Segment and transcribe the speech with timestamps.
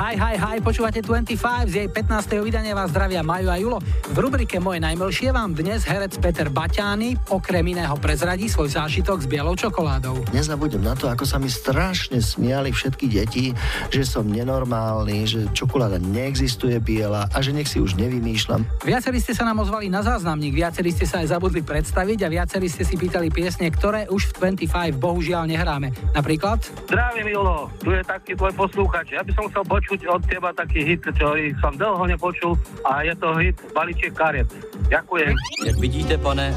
[0.00, 2.40] Hi, hi, hi, počúvate 25, z jej 15.
[2.40, 3.78] vydania vás zdravia Maju a Julo.
[4.08, 9.28] V rubrike Moje najmilšie vám dnes herec Peter Baťány okrem iného prezradí svoj zážitok s
[9.28, 10.24] bielou čokoládou.
[10.32, 13.52] Nezabudem na to, ako sa mi strašne smiali všetky deti,
[13.92, 18.64] že som nenormálny, že čokoláda neexistuje biela a že nech si už nevymýšľam.
[18.80, 22.72] Viacerí ste sa nám ozvali na záznamník, viacerí ste sa aj zabudli predstaviť a viacerí
[22.72, 25.92] ste si pýtali piesne, ktoré už v 25 bohužiaľ nehráme.
[26.16, 26.88] Napríklad?
[26.88, 29.12] Zdravím, Julo, tu je taký tvoj poslúchač.
[29.12, 32.54] Ja by som chcel počuť počuť od teba taký hit, ktorý som dlho nepočul
[32.86, 34.46] a je to hit Balíček karet.
[34.86, 35.34] Ďakujem.
[35.66, 36.54] Jak vidíte, pane,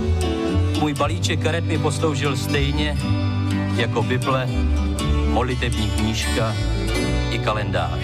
[0.77, 2.93] můj balíček karet mi posloužil stejně
[3.75, 4.45] jako Bible,
[5.33, 6.53] molitební knížka
[7.33, 7.99] i kalendář.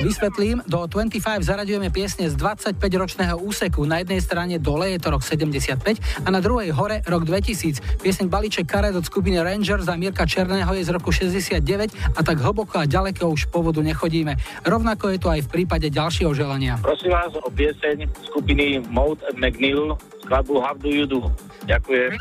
[0.00, 3.84] Vysvetlím, do 25 zaraďujeme piesne z 25-ročného úseku.
[3.84, 8.00] Na jednej strane dole je to rok 75 a na druhej hore rok 2000.
[8.00, 12.38] Pieseň Balíček karet od skupiny Rangers a Mirka Černého je z roku 69 a tak
[12.38, 14.38] hlboko a ďaleko už povodu nechodíme.
[14.64, 16.78] Rovnako je to aj v prípade ďalšieho želania.
[16.80, 21.20] Prosím vás o pieseň skupiny Mode McNeil skladbu How Do You Do.
[21.66, 22.16] Ďakujem.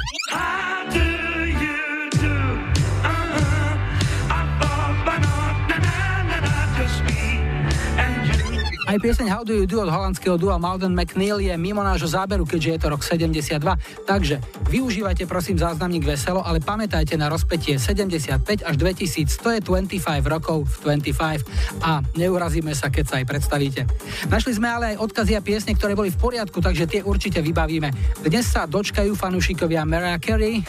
[8.90, 12.42] Aj pieseň How Do You Do od holandského dua Malden McNeil je mimo nášho záberu,
[12.42, 13.62] keďže je to rok 72.
[14.10, 19.46] Takže využívajte prosím záznamník veselo, ale pamätajte na rozpetie 75 až 2000.
[19.46, 23.86] To je 25 rokov v 25 a neurazíme sa, keď sa aj predstavíte.
[24.26, 27.94] Našli sme ale aj odkazy a piesne, ktoré boli v poriadku, takže tie určite vybavíme.
[28.26, 30.66] Dnes sa dočkajú fanúšikovia Mariah Carey,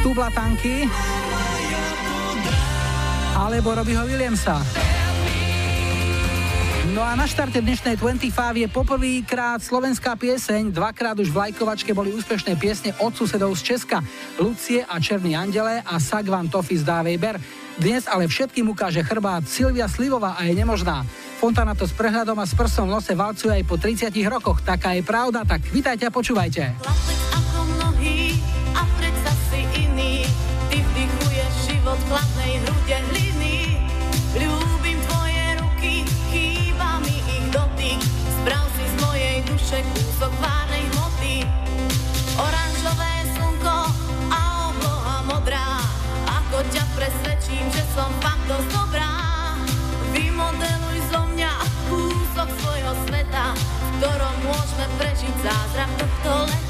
[0.00, 0.88] Tublatanky
[3.36, 4.89] alebo Robbieho Williamsa.
[6.90, 12.10] No a na štarte dnešnej 25 je poprvýkrát slovenská pieseň, dvakrát už v lajkovačke boli
[12.10, 14.02] úspešné piesne od susedov z Česka,
[14.42, 17.22] Lucie a Černý andele a Sagvan Tofi z Dávej.
[17.78, 21.06] Dnes ale všetkým ukáže chrbát Silvia Slivová a je nemožná.
[21.38, 24.58] Fontana to s prehľadom a s prstom v nose valcuje aj po 30 rokoch.
[24.66, 26.74] Taká je pravda, tak vitajte a počúvajte.
[31.70, 32.79] život chladnej hrude
[39.70, 41.46] duše kúsok várnej hmoty.
[42.34, 43.78] Oranžové slnko
[44.34, 45.78] a obloha modrá,
[46.26, 49.14] ako ťa presvedčím, že som fakt dosť dobrá.
[50.10, 51.54] Vymodeluj zo mňa
[51.86, 56.69] kúsok svojho sveta, v ktorom môžeme prežiť zázrak tohto leta.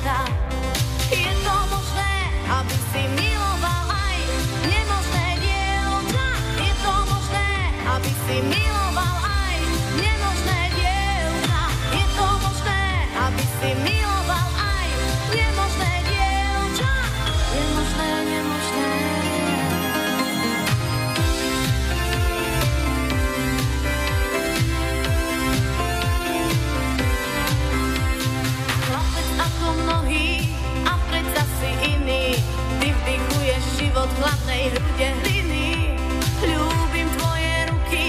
[34.11, 35.95] V hlavnej hrude hliny.
[36.41, 38.05] Ľúbim tvoje ruky,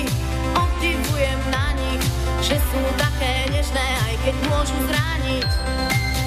[0.58, 2.04] obdivujem na nich,
[2.42, 5.50] že sú také nežné, aj keď môžu zrániť.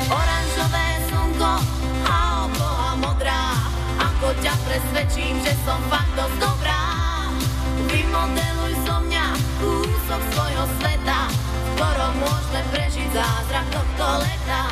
[0.07, 1.53] Oranžové slnko
[2.07, 3.45] a obloha modrá,
[3.99, 6.81] ako ťa presvedčím, že som fakt dosť dobrá.
[7.89, 9.27] Vymodeluj so mňa
[9.59, 14.64] kúsok svojho sveta, v ktorom môžeme prežiť zázrak tohto leta.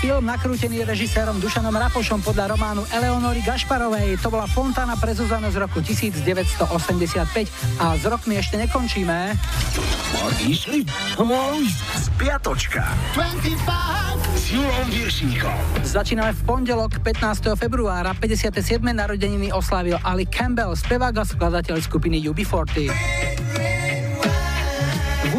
[0.00, 4.20] Film nakrútený režisérom Dušanom Rapošom podľa románu Eleonory Gašparovej.
[4.20, 7.48] To bola Fontana pre Zuzanu z roku 1985
[7.80, 9.32] a s rokmi ešte nekončíme.
[10.44, 10.84] Išli?
[11.96, 12.84] Spiatočka.
[13.16, 15.86] 25 s Julom Viršíkom.
[15.86, 17.56] Začíname v pondelok 15.
[17.56, 18.52] februára 57.
[18.84, 23.45] narodeniny oslávil Ali Campbell, spevák a skladateľ skupiny UB40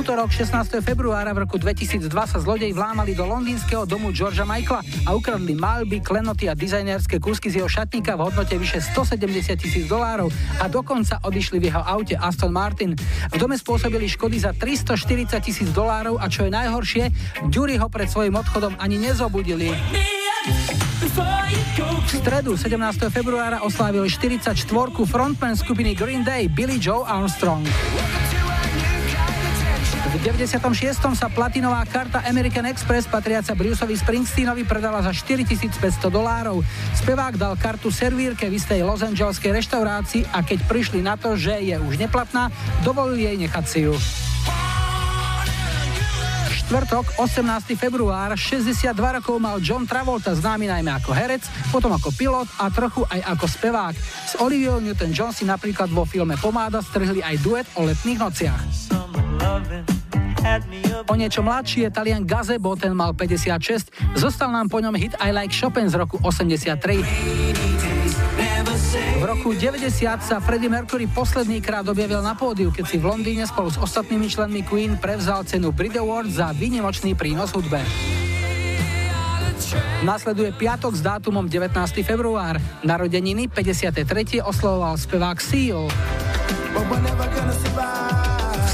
[0.08, 0.80] útorok 16.
[0.88, 6.00] februára v roku 2002 sa zlodej vlámali do londýnskeho domu Georgia Michaela a ukradli malby,
[6.00, 10.32] klenoty a dizajnerské kúsky z jeho šatníka v hodnote vyše 170 tisíc dolárov
[10.64, 12.96] a dokonca odišli v jeho aute Aston Martin.
[12.96, 17.12] V dome spôsobili škody za 340 tisíc dolárov a čo je najhoršie,
[17.52, 19.76] Dury ho pred svojim odchodom ani nezobudili.
[22.08, 23.12] V stredu 17.
[23.12, 24.56] februára oslávil 44
[25.04, 27.68] frontman skupiny Green Day Billy Joe Armstrong.
[30.18, 30.98] V 96.
[31.14, 36.66] sa platinová karta American Express patriaca Bruceovi Springsteenovi predala za 4500 dolárov.
[36.98, 41.62] Spevák dal kartu servírke v istej Los Angeleskej reštaurácii a keď prišli na to, že
[41.62, 42.50] je už neplatná,
[42.82, 43.94] dovolili jej nechať si ju
[46.68, 47.80] štvrtok, 18.
[47.80, 53.08] február, 62 rokov mal John Travolta, známy najmä ako herec, potom ako pilot a trochu
[53.08, 53.96] aj ako spevák.
[54.28, 58.62] S Oliviou Newton-John si napríklad vo filme Pomáda strhli aj duet o letných nociach.
[61.08, 63.92] O niečo mladší je Talian Gazebo, ten mal 56.
[64.20, 67.04] Zostal nám po ňom hit I Like Chopin z roku 83.
[69.18, 69.90] V roku 90
[70.22, 74.30] sa Freddie Mercury posledný krát objavil na pódiu, keď si v Londýne spolu s ostatnými
[74.30, 77.82] členmi Queen prevzal cenu Brit Award za výnimočný prínos hudbe.
[80.06, 81.76] Nasleduje piatok s dátumom 19.
[82.06, 82.62] február.
[82.86, 84.40] Narodeniny 53.
[84.46, 85.90] oslovoval spevák Seal.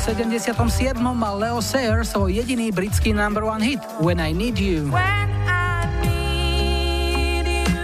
[0.03, 1.00] 77.
[1.15, 4.91] mal Leo Sayer svoj jediný britský number one hit When I Need You.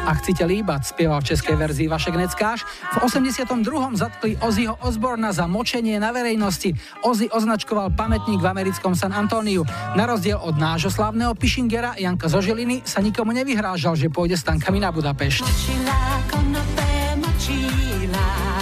[0.04, 2.68] A chcete líbať, spieval v českej verzii Vašek Neckáš.
[3.00, 3.56] V 82.
[3.96, 6.76] zatkli Ozzyho Osborna za močenie na verejnosti.
[7.08, 9.64] Ozzy označkoval pamätník v americkom San Antóniu.
[9.96, 14.44] Na rozdiel od nášho slavného Pišingera Janka zo Žiliny sa nikomu nevyhrážal, že pôjde s
[14.44, 15.48] tankami na Budapešť.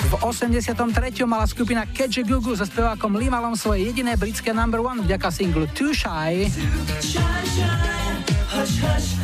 [0.08, 1.28] V 83.
[1.28, 5.92] mala skupina Kedge Gugu so spevákom Limalom svoje jediné britské number one vďaka singlu Too
[5.92, 6.48] Shy.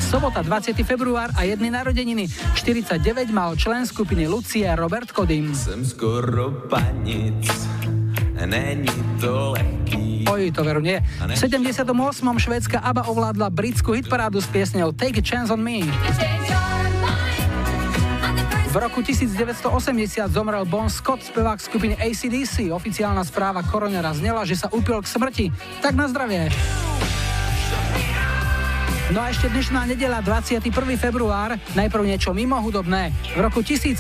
[0.03, 0.75] Sobota 20.
[0.83, 2.27] február a jedny narodeniny.
[2.59, 2.99] 49
[3.31, 5.55] mal člen skupiny Lucie Robert Kodim.
[5.55, 7.47] Sem skoro panic,
[8.43, 8.91] není
[9.23, 10.27] to lehký.
[10.27, 10.99] Oj, to veru nie.
[10.99, 11.79] V 78.
[12.43, 15.87] švédska ABBA ovládla britskú hitparádu s piesňou Take a Chance on Me.
[18.73, 22.73] V roku 1980 zomrel Bon Scott, spevák skupiny ACDC.
[22.73, 25.45] Oficiálna správa koronera znela, že sa upil k smrti.
[25.85, 26.49] Tak na zdravie.
[29.11, 30.63] No a ešte dnešná nedela 21.
[30.95, 33.11] február, najprv niečo mimo hudobné.
[33.35, 33.99] V roku 1842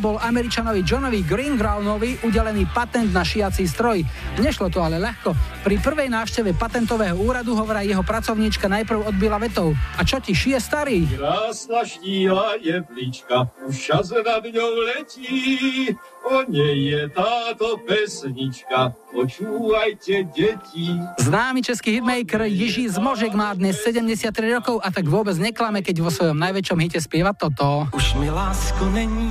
[0.00, 4.00] bol Američanovi Johnovi Greengrownovi udelený patent na šiací stroj.
[4.40, 5.36] Nešlo to ale ľahko.
[5.60, 9.76] Pri prvej návšteve patentového úradu ho vraj jeho pracovníčka najprv odbila vetou.
[10.00, 11.04] A čo ti šije starý?
[11.20, 15.92] Krásna štíla je plička, už čas nad ňou letí.
[16.24, 20.96] O nej je táto pesnička, počúvajte deti.
[21.20, 26.10] Známy český hitmaker Jiří Zmožek má dnes 73 rokov a tak vôbec neklame, keď vo
[26.10, 27.90] svojom najväčšom hite spieva toto.
[27.90, 29.30] Už mi lásko není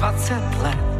[0.00, 0.91] 20 let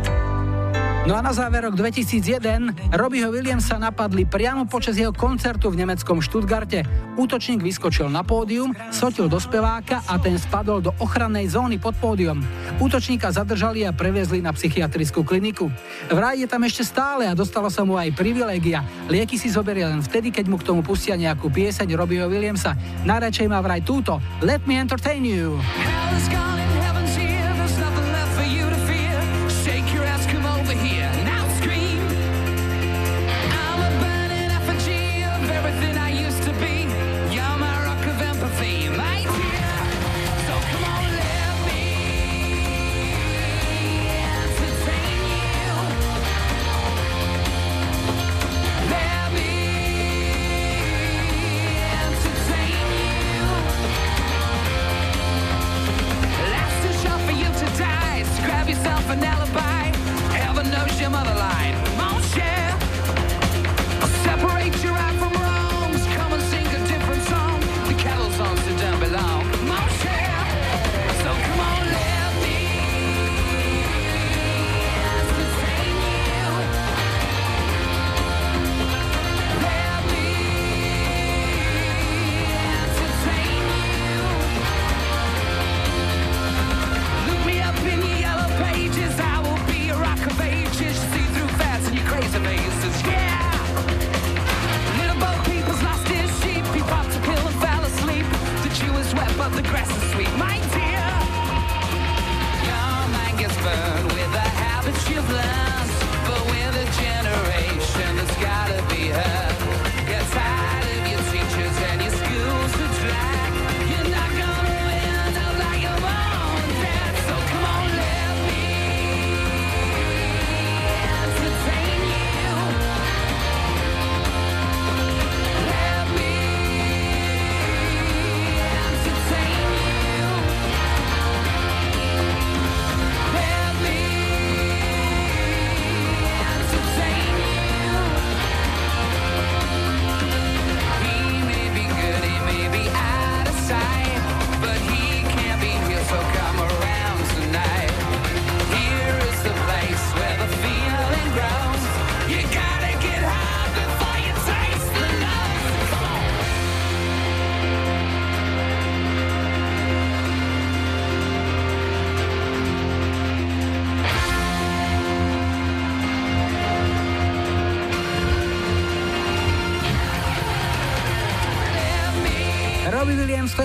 [1.02, 6.22] No a na záver rok 2001 Robbieho Williamsa napadli priamo počas jeho koncertu v nemeckom
[6.22, 6.86] Stuttgarte.
[7.18, 12.38] Útočník vyskočil na pódium, sotil do speváka a ten spadol do ochrannej zóny pod pódium.
[12.78, 15.74] Útočníka zadržali a previezli na psychiatrickú kliniku.
[16.06, 18.86] Vraj je tam ešte stále a dostalo sa mu aj privilégia.
[19.10, 22.78] Lieky si zoberie len vtedy, keď mu k tomu pustia nejakú pieseň Robbieho Williamsa.
[23.02, 25.58] Najradšej má vraj túto Let me entertain you.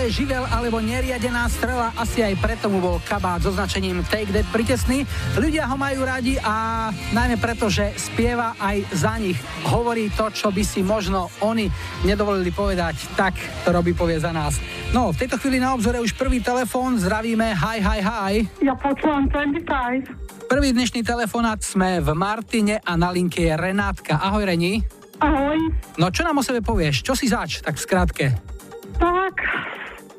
[0.08, 4.48] Je živel alebo neriadená strela, asi aj preto mu bol kabát s označením Take That
[4.56, 5.04] pritesný.
[5.36, 9.36] Ľudia ho majú radi a najmä preto, že spieva aj za nich.
[9.68, 11.68] Hovorí to, čo by si možno oni
[12.08, 13.36] nedovolili povedať, tak
[13.68, 14.56] to robí povie za nás.
[14.96, 18.34] No, v tejto chvíli na obzore už prvý telefón, zdravíme, hi, hi, hi.
[18.64, 20.48] Ja počúvam 25.
[20.48, 24.24] Prvý dnešný telefonát sme v Martine a na linke je Renátka.
[24.24, 24.80] Ahoj Reni.
[25.20, 25.60] Ahoj.
[26.00, 27.04] No čo nám o sebe povieš?
[27.04, 28.47] Čo si zač, tak v skratke?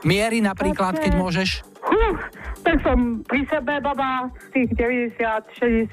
[0.07, 1.68] Miery napríklad, keď môžeš?
[2.88, 5.21] Som pri sebe, baba, tých 90,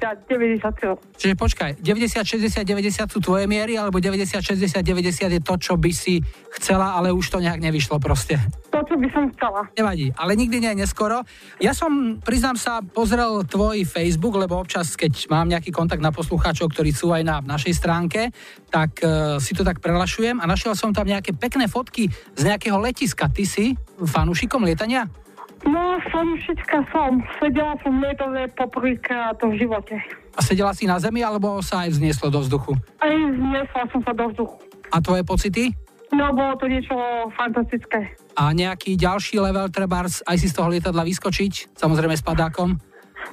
[0.32, 0.96] 90 kg.
[1.20, 5.76] Čiže počkaj, 90, 60, 90 sú tvoje miery, alebo 90, 60, 90 je to, čo
[5.76, 6.24] by si
[6.56, 8.40] chcela, ale už to nejak nevyšlo proste?
[8.72, 9.68] To, čo by som chcela.
[9.76, 11.20] Nevadí, ale nikdy nie je neskoro.
[11.60, 16.72] Ja som, priznám sa, pozrel tvoj Facebook, lebo občas, keď mám nejaký kontakt na poslucháčov,
[16.72, 18.32] ktorí sú aj na našej stránke,
[18.72, 22.80] tak uh, si to tak prelašujem a našiel som tam nejaké pekné fotky z nejakého
[22.80, 23.28] letiska.
[23.28, 25.25] Ty si fanúšikom lietania?
[25.66, 27.18] No, fanúšička som.
[27.42, 29.98] Sedela som lietové poprvýkrát v živote.
[30.38, 32.78] A sedela si na zemi, alebo sa aj vznieslo do vzduchu?
[33.02, 34.56] Aj vzniesla som sa do vzduchu.
[34.94, 35.74] A tvoje pocity?
[36.14, 36.94] No, bolo to niečo
[37.34, 38.14] fantastické.
[38.38, 41.74] A nejaký ďalší level, trebárs, aj si z toho lietadla vyskočiť?
[41.74, 42.78] Samozrejme s padákom?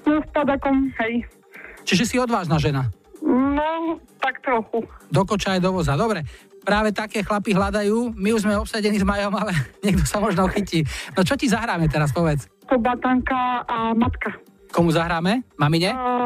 [0.09, 1.29] No, s padákom, hej.
[1.85, 2.89] Čiže si odvážna žena?
[3.53, 4.81] No, tak trochu.
[5.13, 5.93] Do koča aj do voza.
[5.93, 6.25] Dobre,
[6.65, 8.17] práve také chlapy hľadajú.
[8.17, 9.53] My už sme obsadení s Majom, ale
[9.85, 10.81] niekto sa možno chytí.
[11.13, 12.49] No čo ti zahráme teraz, povedz?
[12.71, 14.33] To batanka a matka.
[14.73, 15.45] Komu zahráme?
[15.61, 15.93] Mamine?
[15.93, 16.25] Uh,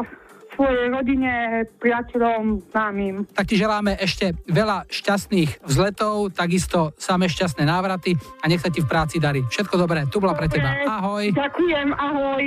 [0.56, 3.28] svojej rodine, priateľom, známym.
[3.30, 8.82] Tak ti želáme ešte veľa šťastných vzletov, takisto samé šťastné návraty a nech sa ti
[8.82, 9.46] v práci darí.
[9.46, 10.74] Všetko dobré, tu bola pre teba.
[10.88, 11.30] Ahoj.
[11.30, 12.42] Ďakujem, ahoj.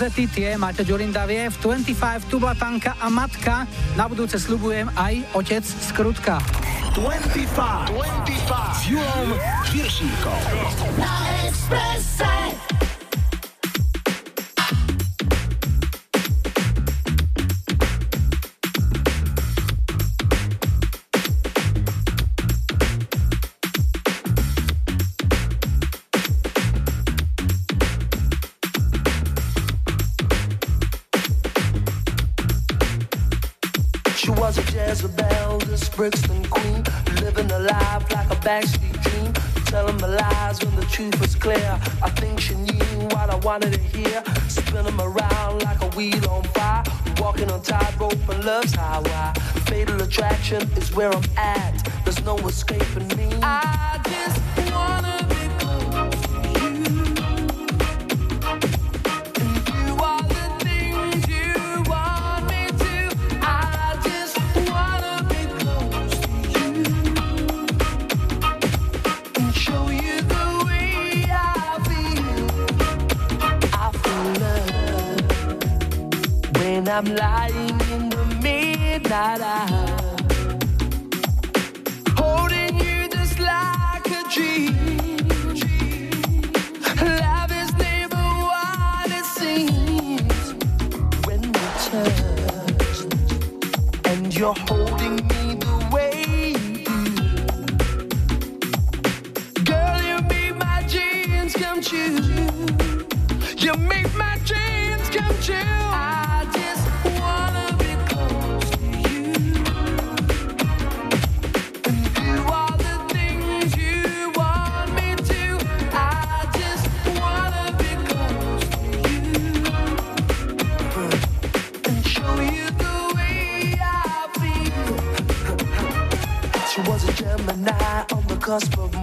[0.00, 3.68] Rozety tie máte Ďurinda vie v 25 Tublatanka a Matka.
[4.00, 6.40] Na budúce slubujem aj otec Skrutka.
[6.96, 7.44] 25,
[7.92, 9.28] 25 s Julom
[9.68, 10.40] Piršíkom.
[10.96, 11.12] Na
[11.44, 12.39] Expresse.
[43.60, 44.22] To hear.
[44.48, 46.82] Spinning around like a wheel on fire.
[47.18, 49.32] Walking on tightrope and love's highway.
[49.66, 51.88] Fatal attraction is where I'm at.
[52.04, 52.89] There's no escaping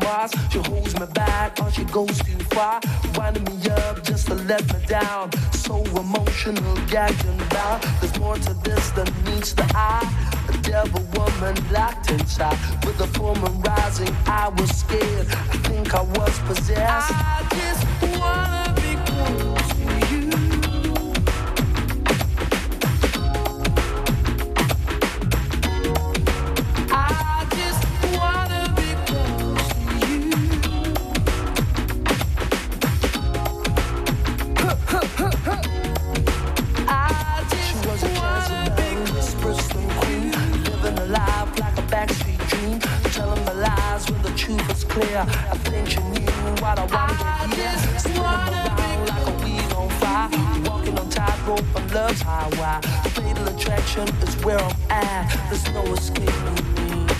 [0.07, 2.79] She holds me back or she goes too far.
[3.15, 5.31] Winding me up just to let me down.
[5.51, 7.83] So emotional, gagged and bound.
[7.99, 10.07] There's more to this than meets the eye.
[10.47, 12.57] A devil woman locked inside.
[12.85, 15.27] With the full moon rising, I was scared.
[15.53, 17.11] I think I was possessed.
[17.11, 17.83] I just
[18.17, 18.46] wanna
[52.07, 52.79] love's highway.
[53.11, 55.27] Fatal attraction is where I'm at.
[55.49, 56.55] There's no escaping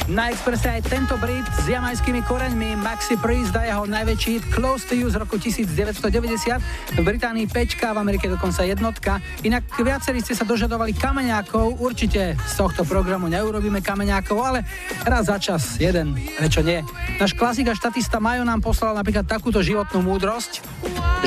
[0.08, 4.88] Na Expresse aj tento Brit s jamajskými koreňmi Maxi Priest a jeho najväčší hit Close
[4.88, 6.96] to You z roku 1990.
[6.96, 9.20] V Británii pečka, v Amerike dokonca jednotka.
[9.44, 11.84] Inak viacerí ste sa dožadovali kameňákov.
[11.84, 14.64] Určite z tohto programu neurobíme kameňákov, ale
[15.04, 16.80] raz za čas jeden, prečo nie.
[17.20, 20.64] Náš klasik a štatista Majo nám poslal napríklad takúto životnú múdrosť.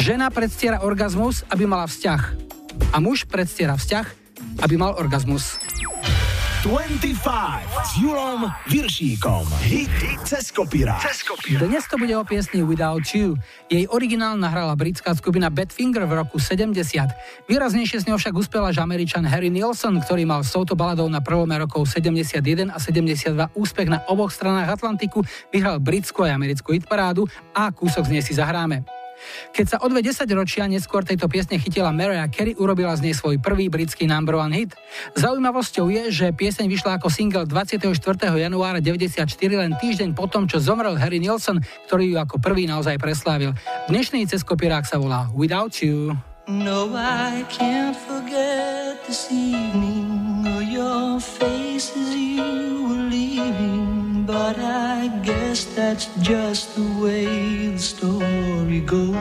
[0.00, 2.49] Žena predstiera orgazmus, aby mala vzťah.
[2.90, 4.06] A muž predstiera vzťah,
[4.66, 5.62] aby mal orgazmus.
[6.60, 7.16] 25
[7.88, 9.48] s Julom Viršíkom.
[9.64, 11.00] Hit, hit cez kopírák.
[11.56, 13.40] Dnes to bude o piesni Without You.
[13.72, 16.76] Jej originál nahrala britská skupina Badfinger v roku 70.
[17.48, 21.24] Výraznejšie s ňou však uspel až američan Harry Nilsson, ktorý mal s touto baladou na
[21.24, 27.24] prvome rokov 71 a 72 úspech na oboch stranách Atlantiku, vyhral britskú a americkú hitparádu
[27.56, 28.99] a kúsok z nej si zahráme.
[29.52, 30.02] Keď sa o dve
[30.34, 34.52] ročia neskôr tejto piesne chytila Mariah Carey, urobila z nej svoj prvý britský number one
[34.52, 34.72] hit.
[35.16, 37.92] Zaujímavosťou je, že pieseň vyšla ako single 24.
[38.36, 43.56] januára 94 len týždeň potom, čo zomrel Harry Nilsson, ktorý ju ako prvý naozaj preslávil.
[43.90, 46.16] Dnešný cez kopirák sa volá Without You.
[46.50, 50.20] No, I can't forget this evening
[50.70, 53.79] your face as you were leaving,
[54.30, 59.16] but I guess that's just the way the story goes.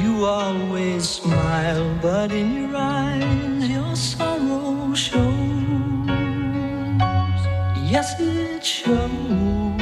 [0.00, 6.10] You always smile, but in your eyes your sorrow shows.
[7.92, 9.80] Yes, it shows.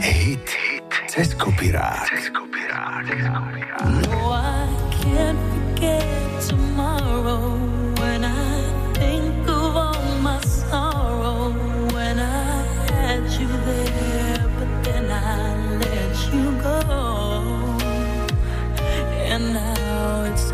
[0.00, 2.08] Hit, hit, cez kopirák.
[3.84, 4.64] No, I
[5.02, 6.08] can't forget
[6.48, 7.67] tomorrow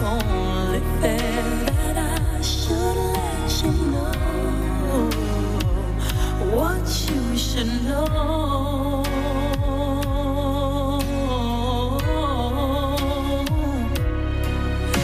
[0.04, 5.10] only fair that I should let you know
[6.56, 9.02] what you should know.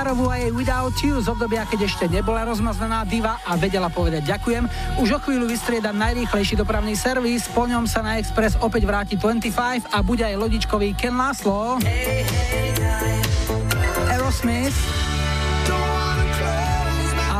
[0.10, 4.26] Károvú a jej Without You z obdobia, keď ešte nebola rozmaznaná diva a vedela povedať
[4.26, 4.66] ďakujem.
[4.98, 9.86] Už o chvíľu vystrieda najrýchlejší dopravný servis, po ňom sa na Express opäť vráti 25
[9.86, 11.78] a bude aj lodičkový Ken Laslo.
[14.10, 15.09] Aerosmith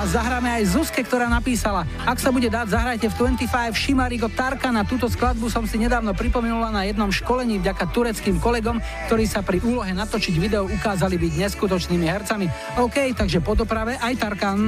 [0.10, 4.74] zahráme aj Zuzke, ktorá napísala Ak sa bude dať, zahrajte v 25 Shimarigo Tarka.
[4.74, 9.46] Na túto skladbu som si nedávno pripomenula na jednom školení vďaka tureckým kolegom, ktorí sa
[9.46, 12.50] pri úlohe natočiť video ukázali byť neskutočnými hercami.
[12.82, 14.66] OK, takže po doprave aj Tarkan.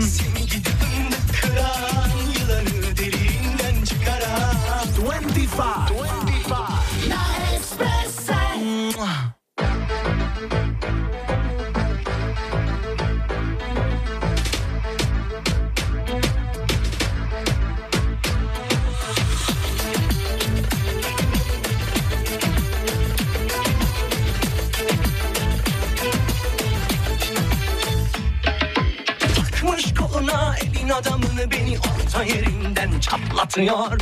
[33.62, 33.98] Çatlatıyor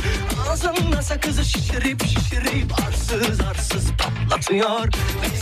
[0.50, 4.88] Ağzında sakızı şişirip şişirip arsız arsız patlatıyor.
[5.32, 5.39] Biz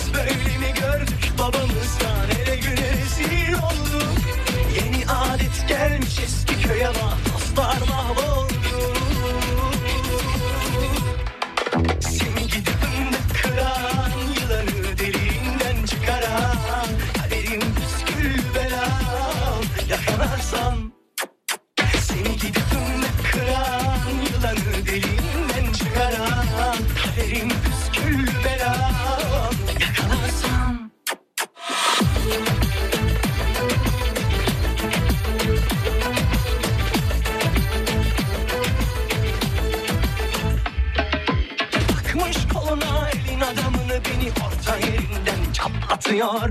[45.99, 46.51] patlatıyor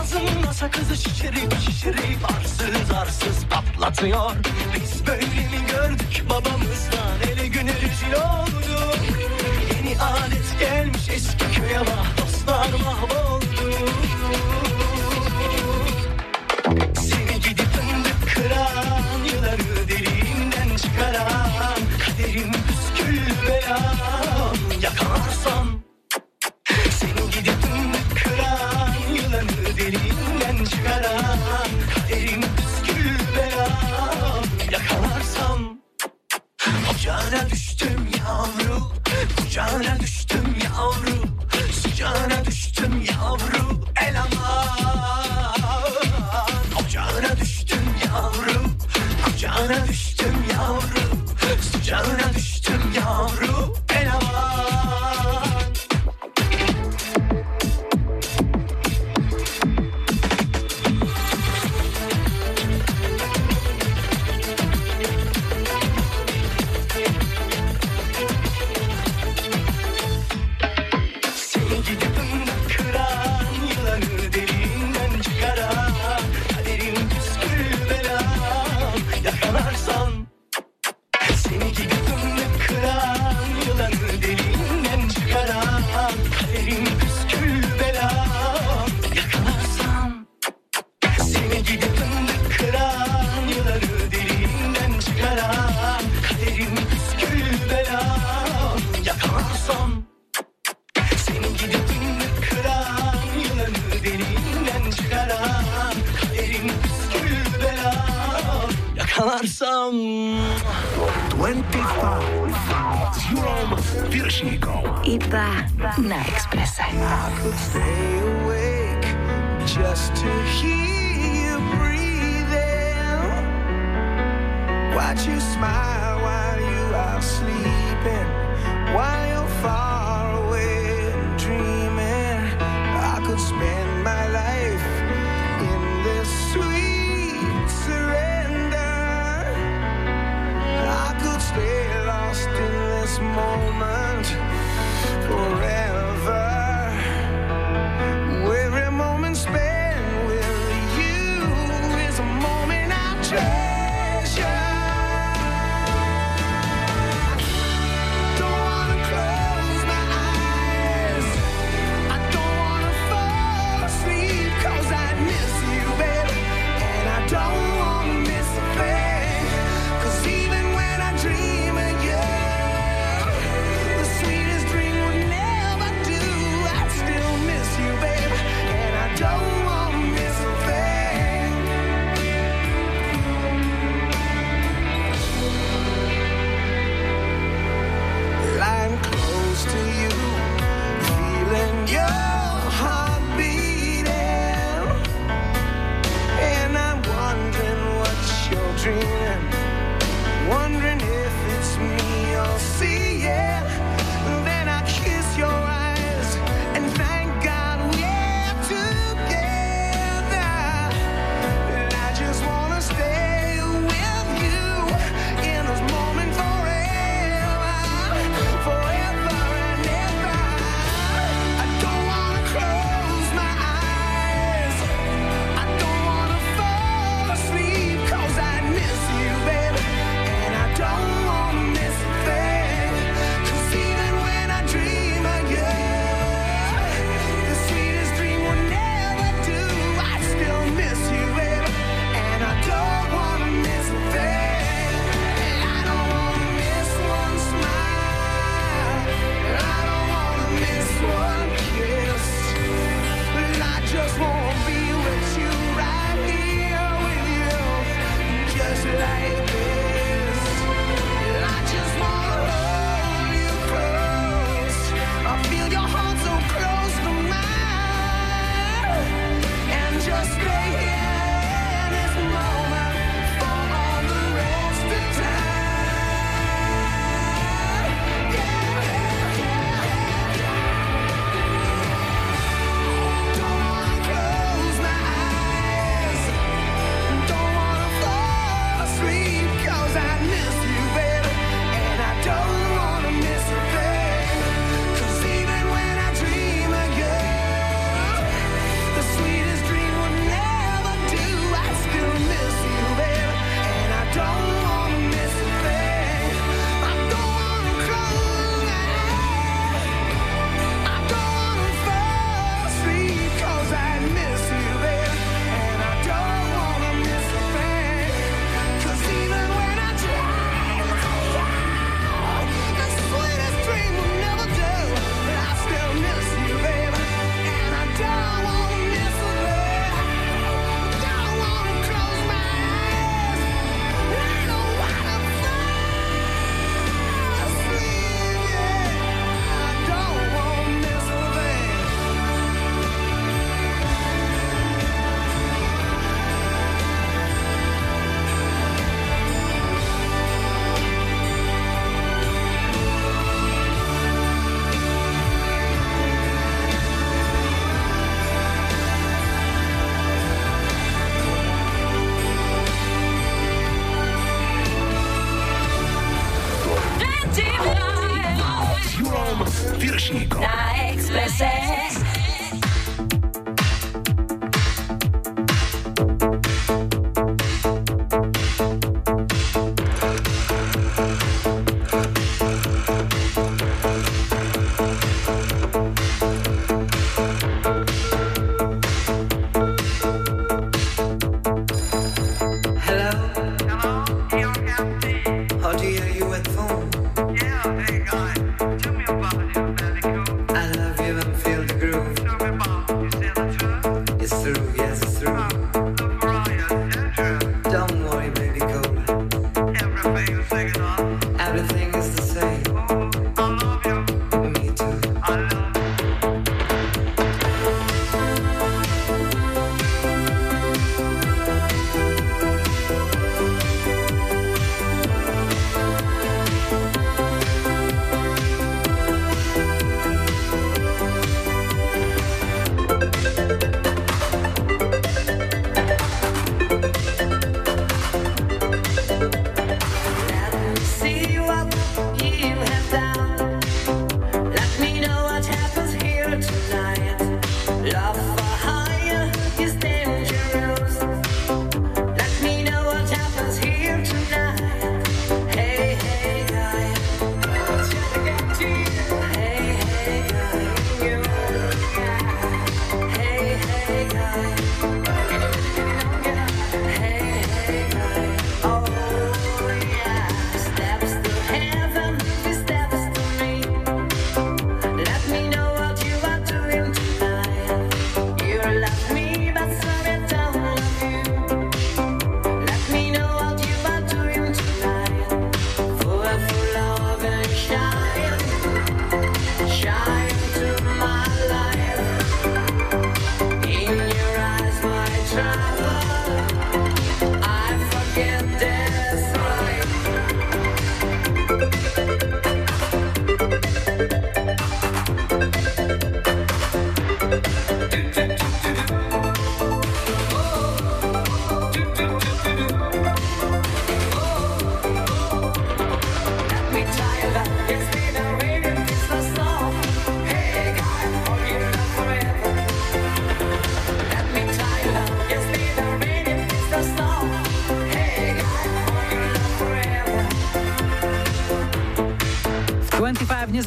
[0.00, 4.32] Ağzımda sakızı şişirip şişirip arsız arsız patlatıyor.
[4.74, 8.98] Biz böyle mi gördük babamızdan ele güne rezil olduk.
[9.76, 13.46] Yeni adet gelmiş eski köye bak dostlar mahvoldu
[16.94, 24.25] Seni gidip fındık kıran yılanı derinden çıkaran Kaderim püskül belam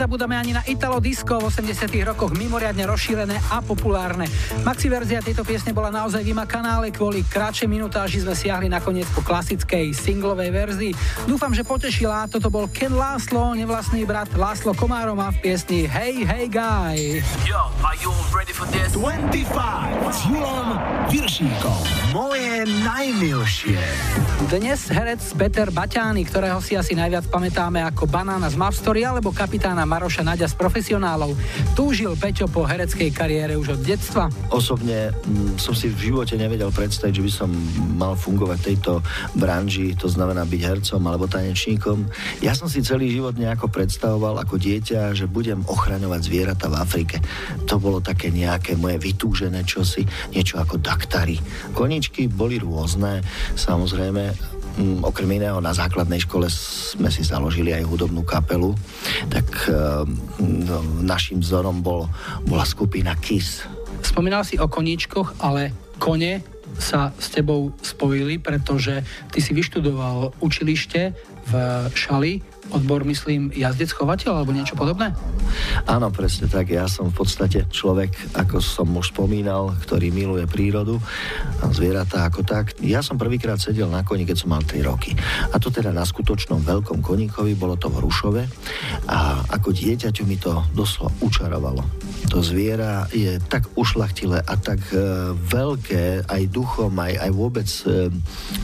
[0.09, 4.25] nezabudame ani na Italo Disco v 80 rokoch mimoriadne rozšírené a populárne.
[4.65, 9.21] Maxi verzia tejto piesne bola naozaj vymakaná, ale kvôli kratšej minutáži sme siahli nakoniec po
[9.21, 10.97] klasickej singlovej verzii.
[11.29, 12.25] Dúfam, že potešila.
[12.25, 17.21] Toto bol Ken Láslo, nevlastný brat Láslo Komároma v piesni Hey Hey Guy.
[17.45, 18.97] Yo, are you ready for this?
[18.97, 19.45] 25
[20.09, 20.73] s Julom
[21.13, 21.88] Viršíkom.
[22.59, 23.79] Moje najmilšie.
[24.51, 29.31] Dnes herec Peter Baťány, ktorého si asi najviac pamätáme ako banána z Map Story alebo
[29.31, 31.39] kapitána Maroša Naďa z profesionálov.
[31.71, 34.27] Túžil Peťo po hereckej kariére už od detstva.
[34.51, 37.49] Osobne mm, som si v živote nevedel predstaviť, že by som
[37.95, 38.93] mal fungovať v tejto
[39.39, 42.11] branži, to znamená byť hercom alebo tanečníkom.
[42.43, 47.23] Ja som si celý život nejako predstavoval ako dieťa, že budem ochraňovať zvieratá v Afrike.
[47.69, 50.01] To bolo také nejaké moje vytúžené čosi,
[50.33, 51.37] niečo ako daktary.
[51.77, 53.21] Koničky boli rôzne,
[53.53, 58.71] samozrejme, Mm, okrem iného na základnej škole sme si založili aj hudobnú kapelu,
[59.27, 60.07] tak um,
[61.03, 62.07] našim vzorom bol,
[62.47, 63.67] bola skupina KISS.
[63.99, 66.39] Spomínal si o koníčkoch, ale kone
[66.79, 69.03] sa s tebou spojili, pretože
[69.35, 71.11] ty si vyštudoval učilište
[71.51, 71.53] v
[71.91, 72.39] Šali,
[72.69, 75.15] odbor myslím jazdec chovateľ alebo niečo podobné?
[75.89, 76.69] Áno, presne tak.
[76.69, 81.01] Ja som v podstate človek, ako som už spomínal, ktorý miluje prírodu
[81.63, 82.77] a zvieratá ako tak.
[82.83, 85.17] Ja som prvýkrát sedel na koni, keď som mal 3 roky.
[85.51, 88.43] A to teda na skutočnom veľkom koníkovi, bolo to v Rušove
[89.09, 91.83] a ako dieťaťu mi to doslova učarovalo.
[92.29, 98.13] To zviera je tak ušlachtilé a tak e, veľké aj duchom, aj, aj vôbec e,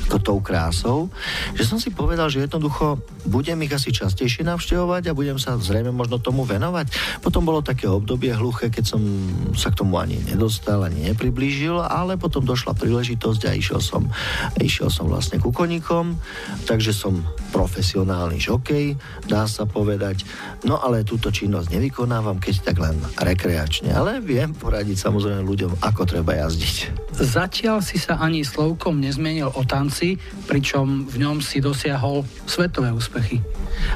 [0.06, 1.10] to tou krásou,
[1.58, 5.92] že som si povedal, že jednoducho budem ich asi častejšie navštevovať a budem sa zrejme
[5.92, 7.20] možno tomu venovať.
[7.22, 9.02] Potom bolo také obdobie hluché, keď som
[9.58, 14.08] sa k tomu ani nedostal, ani nepriblížil, ale potom došla príležitosť a išiel som,
[14.62, 16.18] išiel som vlastne ku koníkom,
[16.66, 17.22] takže som
[17.52, 20.28] profesionálny žokej, dá sa povedať.
[20.64, 26.02] No ale túto činnosť nevykonávam, keď tak len rekreačne, ale viem poradiť samozrejme ľuďom, ako
[26.06, 26.76] treba jazdiť.
[27.16, 33.40] Zatiaľ si sa ani slovkom nezmenil o tanci, pričom v ňom si dosiahol svetové úspechy.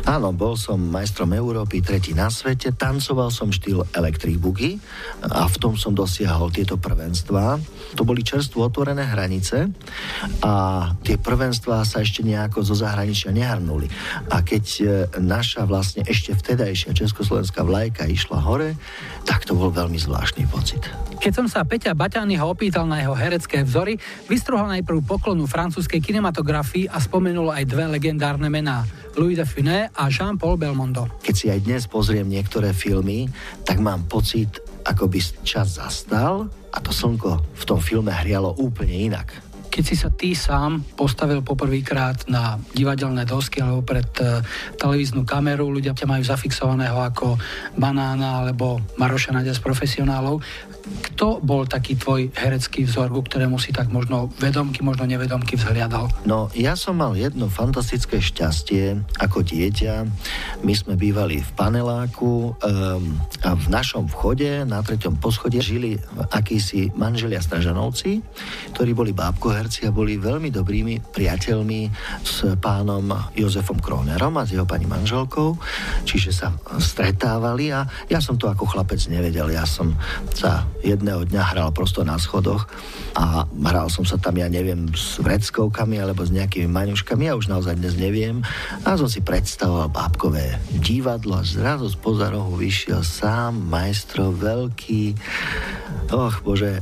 [0.08, 4.80] Áno, bol som majstrom Európy, tretí na svete, tancoval som štýl Electric Boogie
[5.26, 7.60] a v tom som dosiahol tieto prvenstvá.
[7.98, 9.70] To boli čerstvo otvorené hranice
[10.46, 10.54] a
[11.04, 13.90] tie prvenstvá sa ešte nejako zo zahraničia nehrnuli.
[14.30, 14.86] A keď e,
[15.20, 18.78] naša vlastne ešte vtedajšia československá vlajka išla hore,
[19.26, 20.86] tak to bol veľmi zvláštny pocit.
[21.20, 24.00] Keď som sa Peťa Baťányho opýtal na jeho herecké vzory,
[24.32, 28.88] vystruhol najprv poklonu francúzskej kinematografii a spomenul aj dve legendárne mená.
[29.20, 31.03] Louis de Funès a Jean-Paul Belmondo.
[31.20, 33.28] Keď si aj dnes pozriem niektoré filmy,
[33.67, 38.95] tak mám pocit, ako by čas zastal a to slnko v tom filme hrialo úplne
[38.95, 39.36] inak.
[39.70, 44.39] Keď si sa ty sám postavil poprvýkrát na divadelné dosky alebo pred uh,
[44.80, 47.36] televíznu kameru, ľudia ťa majú zafixovaného ako
[47.76, 50.39] banána alebo Maroša Nadia z profesionálov,
[50.80, 56.08] kto bol taký tvoj herecký vzor, ku ktorému si tak možno vedomky, možno nevedomky vzhliadal?
[56.24, 59.94] No, ja som mal jedno fantastické šťastie ako dieťa.
[60.64, 63.04] My sme bývali v paneláku um,
[63.44, 66.00] a v našom vchode na treťom poschodie žili
[66.32, 68.24] akísi manželia Stražanovci,
[68.76, 71.82] ktorí boli bábkoherci a boli veľmi dobrými priateľmi
[72.24, 75.56] s pánom Jozefom Kronerom a s jeho pani manželkou,
[76.08, 79.52] čiže sa stretávali a ja som to ako chlapec nevedel.
[79.52, 79.96] Ja som
[80.32, 82.68] sa jedného dňa hral prosto na schodoch
[83.16, 87.52] a hral som sa tam, ja neviem, s vreckovkami alebo s nejakými maňuškami, ja už
[87.52, 88.42] naozaj dnes neviem.
[88.88, 95.16] A som si predstavoval bábkové divadlo a zrazu z pozarohu vyšiel sám majstro veľký,
[96.10, 96.82] och bože,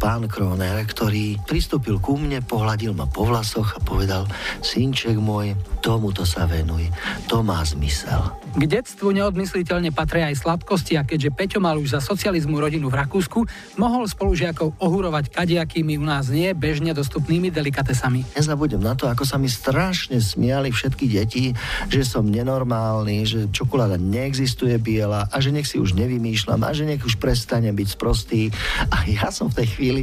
[0.00, 4.24] pán Kroner, ktorý pristúpil ku mne, pohľadil ma po vlasoch a povedal,
[4.64, 5.52] synček môj,
[5.84, 6.88] tomuto sa venuj,
[7.28, 8.32] to má zmysel.
[8.56, 13.00] K detstvu neodmysliteľne patria aj sladkosti a keďže Peťo mal už za socializmu rodinu v
[13.04, 13.31] Rakúsku,
[13.80, 18.36] mohol spolužiakov ohurovať kadejakými u nás nie bežne dostupnými delikatesami.
[18.36, 21.44] Nezabudem na to, ako sa mi strašne smiali všetky deti,
[21.88, 26.84] že som nenormálny, že čokoláda neexistuje biela a že nech si už nevymýšľam a že
[26.84, 28.52] nech už prestane byť sprostý.
[28.92, 30.02] A ja som v tej chvíli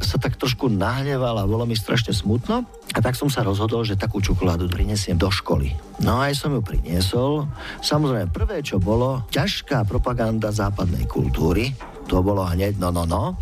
[0.00, 2.64] sa tak trošku nahneval a bolo mi strašne smutno.
[2.90, 5.70] A tak som sa rozhodol, že takú čokoládu prinesiem do školy.
[6.02, 7.46] No aj som ju priniesol.
[7.84, 11.70] Samozrejme, prvé, čo bolo, ťažká propaganda západnej kultúry,
[12.10, 13.38] To bolo hneď no, no, no.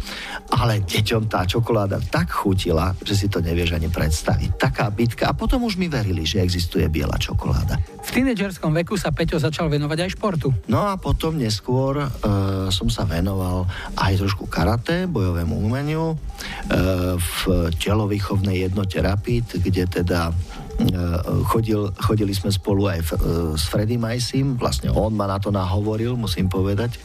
[0.53, 4.61] Ale deťom tá čokoláda tak chutila, že si to nevieš ani predstaviť.
[4.61, 5.33] Taká bitka.
[5.33, 7.81] A potom už mi verili, že existuje biela čokoláda.
[8.05, 10.53] V tínedžerskom veku sa Peťo začal venovať aj športu.
[10.69, 12.09] No a potom neskôr e,
[12.69, 13.65] som sa venoval
[13.97, 16.17] aj trošku karate, bojovému umeniu, e,
[17.17, 17.37] v
[17.81, 20.33] telovýchovnej jednote Rapid, kde teda e,
[21.49, 23.19] chodil, chodili sme spolu aj f, e,
[23.57, 27.01] s Freddy Majsim, vlastne on ma na to nahovoril, musím povedať,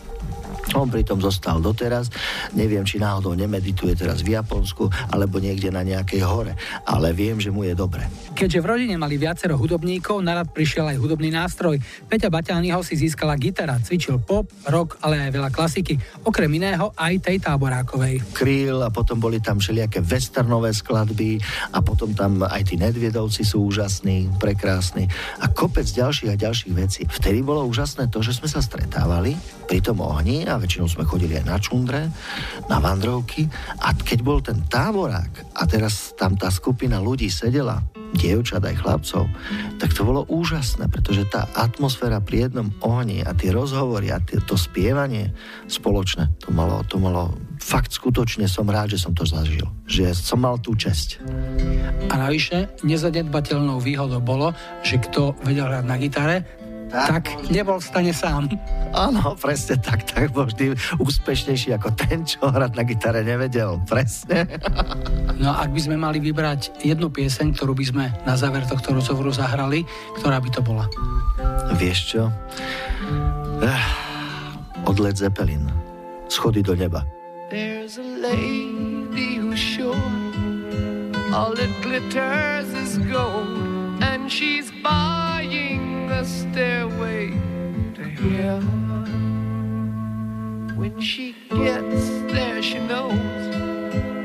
[0.72, 2.08] on pritom zostal doteraz.
[2.56, 6.56] Neviem, či náhodou nemedituje teraz v Japonsku alebo niekde na nejakej hore,
[6.88, 8.08] ale viem, že mu je dobre.
[8.34, 11.78] Keďže v rodine mali viacero hudobníkov, narad prišiel aj hudobný nástroj.
[12.10, 16.00] Peťa Baťányho si získala gitara, cvičil pop, rock, ale aj veľa klasiky.
[16.26, 18.24] Okrem iného aj tej táborákovej.
[18.34, 21.38] Kryl a potom boli tam všelijaké westernové skladby
[21.76, 25.06] a potom tam aj tí Nedviedovci sú úžasní, prekrásni
[25.40, 27.02] a kopec ďalších a ďalších vecí.
[27.06, 29.38] Vtedy bolo úžasné to, že sme sa stretávali
[29.70, 32.10] pri tom ohni a väčšinou sme chodili aj na čundre,
[32.68, 33.46] na vandrovky
[33.82, 37.82] a keď bol ten táborák a teraz tam tá skupina ľudí sedela,
[38.14, 39.26] dievčat aj chlapcov,
[39.82, 44.38] tak to bolo úžasné, pretože tá atmosféra pri jednom ohni a tie rozhovory a tie,
[44.46, 45.34] to spievanie
[45.66, 49.66] spoločné, to malo, to malo fakt skutočne som rád, že som to zažil.
[49.90, 51.24] Že som mal tú česť.
[52.12, 54.54] A navyše, nezanedbateľnou výhodou bolo,
[54.86, 56.38] že kto vedel hrať na gitare,
[56.94, 58.46] tak, tak nebol v stane sám.
[58.94, 63.82] Áno, presne tak, tak bol vždy úspešnejší ako ten, čo hrať na gitare nevedel.
[63.90, 64.46] Presne.
[65.42, 68.94] No a ak by sme mali vybrať jednu pieseň, ktorú by sme na záver tohto
[68.94, 69.82] rozhovoru zahrali,
[70.22, 70.86] ktorá by to bola?
[71.82, 72.30] Vieš čo?
[73.66, 73.84] Eh,
[74.86, 75.66] od Led Zeppelin.
[76.30, 77.02] Schody do neba.
[77.50, 79.98] There's a lady who's sure
[81.34, 85.23] all that glitters is gold and she's buying
[86.14, 87.32] the stairway
[87.96, 89.06] to heaven.
[90.78, 93.14] When she gets there, she knows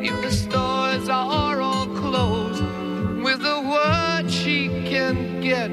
[0.09, 2.63] if the stores are all closed,
[3.25, 5.71] with a word she can get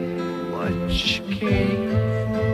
[0.54, 1.92] what she came
[2.30, 2.46] for.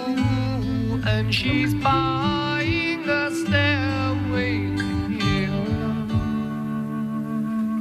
[0.00, 2.17] Ooh, and she's buying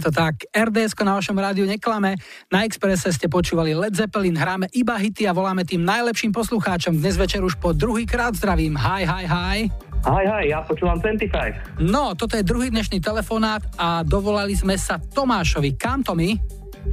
[0.00, 0.48] Je to tak.
[0.48, 2.16] RDS na vašom rádiu neklame.
[2.48, 6.96] Na Expresse ste počúvali Led Zeppelin, hráme iba hity a voláme tým najlepším poslucháčom.
[6.96, 8.80] Dnes večer už po druhý krát zdravím.
[8.80, 9.58] Hi, hi, hi.
[10.00, 11.84] Hi, hi, ja počúvam 25.
[11.84, 15.76] No, toto je druhý dnešný telefonát a dovolali sme sa Tomášovi.
[15.76, 16.32] Kam to my?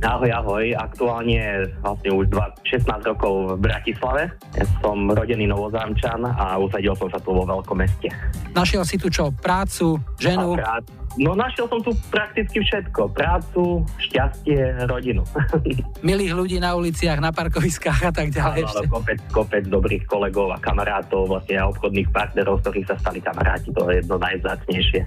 [0.04, 0.76] Ahoj, ahoj.
[0.76, 4.36] Aktuálne vlastne už 2, 16 rokov v Bratislave.
[4.52, 8.12] Ja som rodený novozámčan a usadil som sa tu vo veľkom meste.
[8.52, 9.32] Našiel si tu čo?
[9.32, 10.60] Prácu, ženu?
[10.60, 11.07] A prác...
[11.18, 13.10] No našiel som tu prakticky všetko.
[13.10, 15.26] Prácu, šťastie, rodinu.
[16.08, 18.70] Milých ľudí na uliciach, na parkoviskách a tak ďalej.
[18.70, 23.20] Áno, kopec, kopec dobrých kolegov a kamarátov, vlastne a obchodných partnerov, z ktorých sa stali
[23.20, 23.74] kamaráti.
[23.74, 25.00] To je jedno najvzácnejšie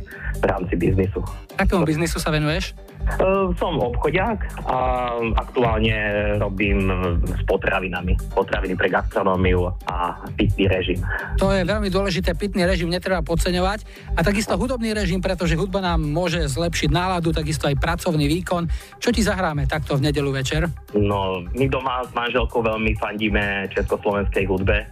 [0.43, 1.23] v rámci biznisu.
[1.63, 2.75] Akému biznisu sa venuješ?
[3.01, 5.97] Uh, som obchodiak a aktuálne
[6.37, 6.85] robím
[7.25, 8.15] s potravinami.
[8.37, 11.01] Potraviny pre gastronómiu a pitný režim.
[11.41, 16.00] To je veľmi dôležité, pitný režim netreba podceňovať a takisto hudobný režim, pretože hudba nám
[16.01, 18.67] môže zlepšiť náladu, takisto aj pracovný výkon.
[18.97, 20.67] Čo ti zahráme takto v nedelu večer?
[20.97, 24.89] No, my doma s manželkou veľmi fandíme československej hudbe.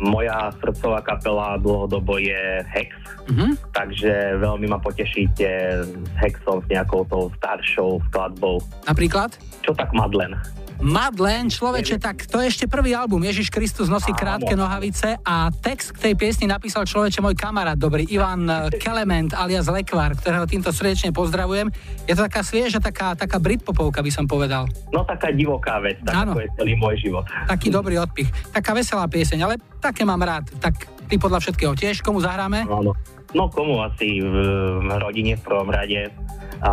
[0.00, 2.90] Moja srdcová kapela dlhodobo je Hex,
[3.28, 3.50] mm-hmm.
[3.76, 5.48] takže veľmi ma potešíte
[5.84, 8.64] s Hexom, s nejakou tou staršou skladbou.
[8.88, 9.36] Napríklad?
[9.60, 10.32] Čo tak Madlen?
[10.76, 13.24] Madlen, človeče, tak to je ešte prvý album.
[13.24, 18.04] Ježiš Kristus nosí krátke nohavice a text k tej piesni napísal človeče môj kamarát dobrý,
[18.12, 18.44] Ivan
[18.76, 21.72] Kelement alias Lekvar, ktorého týmto srdečne pozdravujem.
[22.04, 24.68] Je to taká svieža, taká, taká britpopovka by som povedal.
[24.92, 26.36] No taká divoká vec, tak Áno.
[26.36, 27.24] je celý môj život.
[27.48, 28.28] Taký dobrý odpich.
[28.52, 30.52] Taká veselá pieseň, ale také mám rád.
[30.60, 32.68] Tak ty podľa všetkého tiež, komu zahráme?
[32.68, 32.92] Áno.
[33.34, 34.34] No komu asi v,
[35.02, 36.12] rodine v prvom rade
[36.62, 36.72] a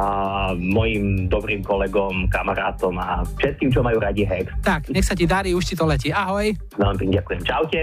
[0.56, 4.48] mojim dobrým kolegom, kamarátom a všetkým, čo majú radi Hex.
[4.64, 6.14] Tak, nech sa ti darí, už ti to letí.
[6.14, 6.56] Ahoj.
[6.80, 7.42] Veľmi pekne ďakujem.
[7.44, 7.82] Čaute.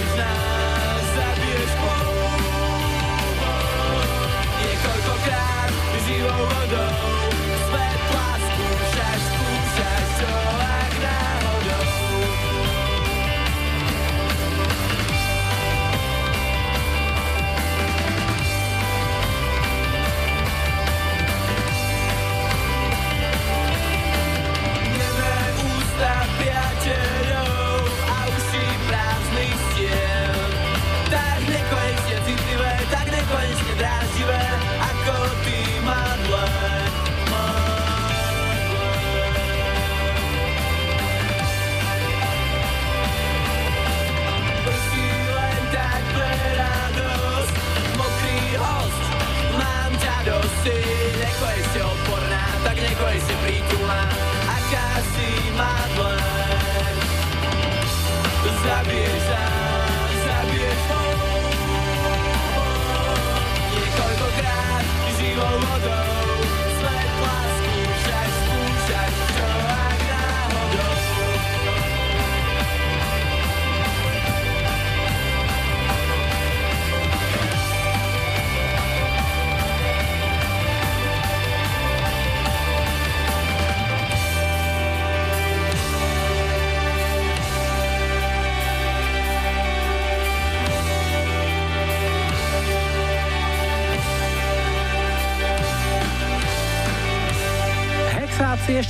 [0.00, 2.08] Zabiješ nás, zabiješ pol.
[4.56, 5.72] Niekoľkokrát
[6.08, 7.29] živou vodou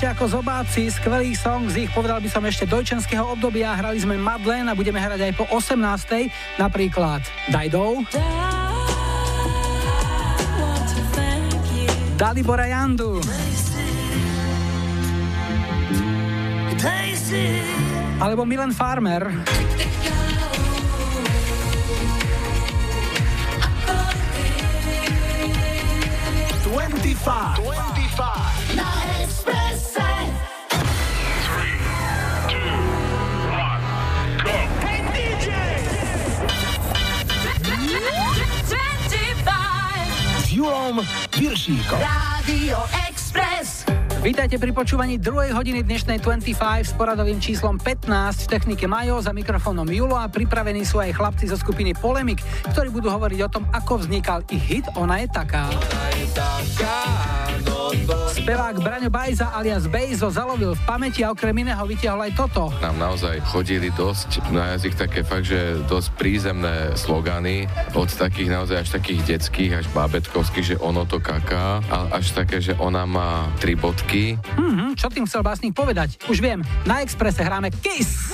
[0.01, 4.17] ešte ako zobáci, skvelý song z ich, povedal by som ešte dojčenského obdobia, hrali sme
[4.17, 5.77] Madlen a budeme hrať aj po 18.
[6.57, 7.21] napríklad
[7.53, 8.01] Dajdou.
[12.17, 13.21] Dalibora Jandu.
[18.25, 19.29] Alebo Milan Farmer.
[27.21, 27.61] Five.
[27.61, 28.81] 25.
[28.81, 29.90] 25.
[40.91, 41.07] Julom
[41.39, 42.03] Viršíkom.
[42.03, 43.87] Rádio Express.
[44.27, 49.31] Vítajte pri počúvaní druhej hodiny dnešnej 25 s poradovým číslom 15 v technike Majo za
[49.31, 52.43] mikrofónom Julo a pripravení sú aj chlapci zo skupiny Polemik,
[52.75, 55.71] ktorí budú hovoriť o tom, ako vznikal ich hit Ona je taká.
[58.31, 62.71] Spevák Braňo Bajza alias Bejzo zalovil v pamäti a okrem iného vytiahol aj toto.
[62.79, 67.67] Nám naozaj chodili dosť na jazyk také fakt, že dosť prízemné slogany,
[67.99, 72.63] od takých naozaj až takých detských, až bábetkovských, že ono to kaká, a až také,
[72.63, 74.39] že ona má tri bodky.
[74.55, 76.23] Mhm, čo tým chcel básnik povedať?
[76.31, 78.31] Už viem, na Exprese hráme Kiss.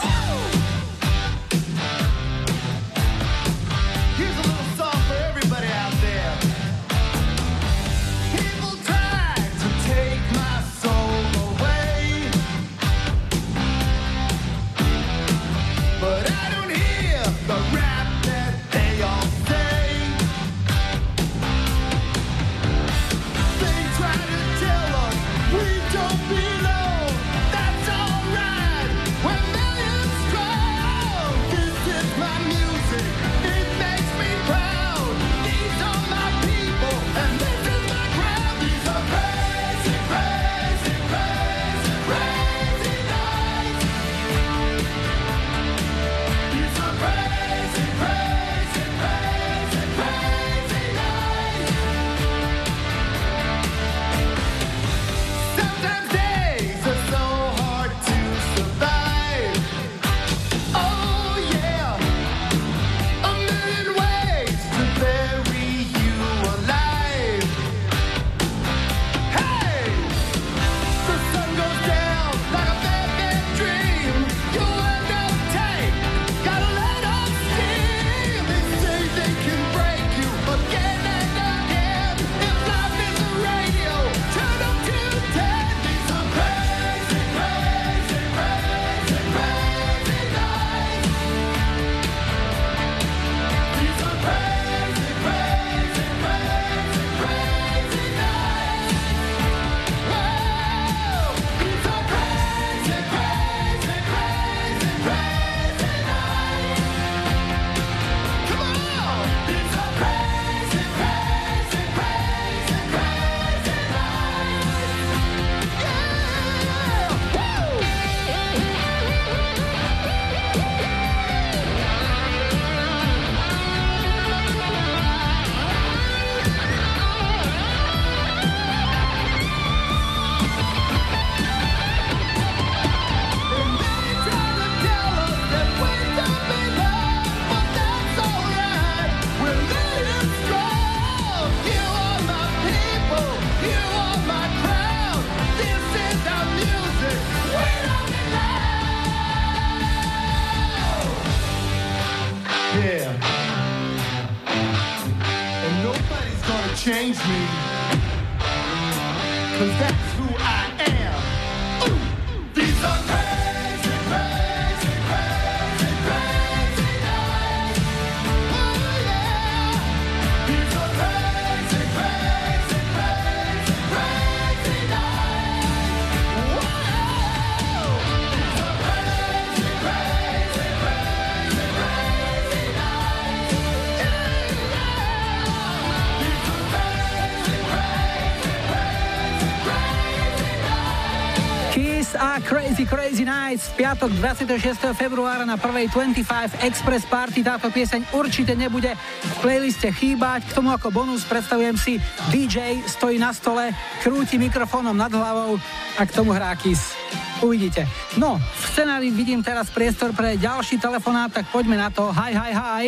[193.56, 194.92] Nights v piatok 26.
[194.92, 200.44] februára na prvej 25 Express Party táto pieseň určite nebude v playliste chýbať.
[200.44, 201.96] K tomu ako bonus predstavujem si
[202.28, 203.72] DJ stojí na stole,
[204.04, 205.56] krúti mikrofónom nad hlavou
[205.96, 206.92] a k tomu hrá Kiss.
[207.40, 207.88] Uvidíte.
[208.20, 212.12] No, v scenári vidím teraz priestor pre ďalší telefonát, tak poďme na to.
[212.12, 212.86] Hi, hi, hi.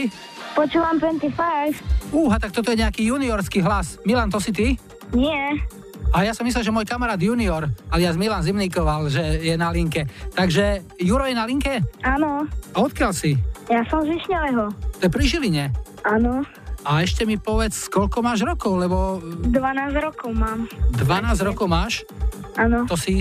[0.53, 2.13] Počúvam 25.
[2.13, 3.97] Úha, tak toto je nejaký juniorský hlas.
[4.05, 4.77] Milan, to si ty?
[5.17, 5.65] Nie.
[6.09, 10.09] A ja som myslel, že môj kamarát junior, alias Milan Zimnikoval, že je na linke.
[10.33, 11.85] Takže Juro je na linke?
[12.01, 12.49] Áno.
[12.73, 13.37] A odkiaľ si?
[13.69, 14.73] Ja som z Višňového.
[14.73, 15.65] To je pri Žiline.
[16.09, 16.49] Áno.
[16.89, 19.53] A ešte mi povedz, koľko máš rokov, lebo 12
[20.01, 20.65] rokov mám.
[20.97, 22.09] 12 rokov máš?
[22.57, 22.89] Áno.
[22.89, 23.21] To si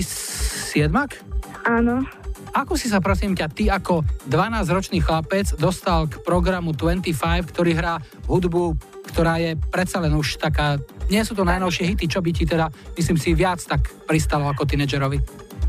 [0.72, 1.20] siedmak?
[1.68, 2.08] Áno.
[2.56, 4.00] Ako si sa prosím ťa, ty ako
[4.32, 8.72] 12-ročný chlapec dostal k programu 25, ktorý hrá hudbu,
[9.08, 10.76] ktorá je predsa len už taká,
[11.08, 14.68] nie sú to najnovšie hity, čo by ti teda, myslím si, viac tak pristalo ako
[14.68, 15.18] tínedžerovi?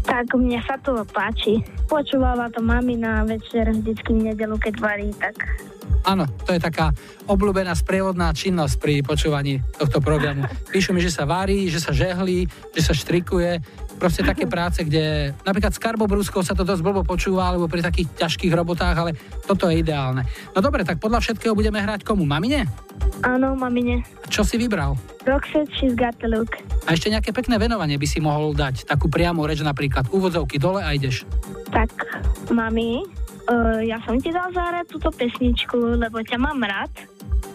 [0.03, 1.61] Tak mne sa to páči.
[1.85, 5.37] Počúvala to mamina večer vždycky v nedelu, keď varí, tak
[6.07, 6.95] Áno, to je taká
[7.27, 10.47] obľúbená sprievodná činnosť pri počúvaní tohto programu.
[10.71, 13.59] Píšu mi, že sa varí, že sa žehlí, že sa štrikuje.
[14.00, 18.08] Proste také práce, kde napríklad s karbobrúskou sa to dosť blbo počúva, alebo pri takých
[18.16, 19.12] ťažkých robotách, ale
[19.43, 20.24] toto je ideálne.
[20.56, 22.24] No dobre, tak podľa všetkého budeme hrať komu?
[22.24, 22.64] Mamine?
[23.24, 24.04] áno, mamine.
[24.32, 24.95] Čo si vybral?
[25.28, 26.56] Roxette, she's got the look.
[26.88, 30.80] A ešte nejaké pekné venovanie by si mohol dať, takú priamu reč napríklad, úvodzovky dole
[30.80, 31.28] a ideš.
[31.70, 31.91] Tak,
[32.56, 33.04] mami,
[33.52, 36.91] uh, ja som ti dal zahrať túto pesničku, lebo ťa mám rád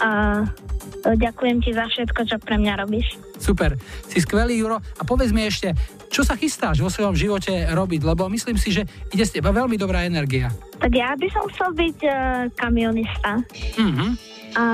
[0.05, 0.11] a
[0.45, 0.74] uh,
[1.13, 3.21] ďakujem ti za všetko, čo pre mňa robíš.
[3.37, 3.77] Super,
[4.09, 4.81] si skvelý, Juro.
[4.81, 5.77] A povedz mi ešte,
[6.09, 9.77] čo sa chystáš vo svojom živote robiť, lebo myslím si, že ide z teba veľmi
[9.77, 10.49] dobrá energia.
[10.81, 12.15] Tak ja by som chcel byť uh,
[12.57, 13.45] kamionista
[13.77, 14.07] Mhm.
[14.55, 14.65] a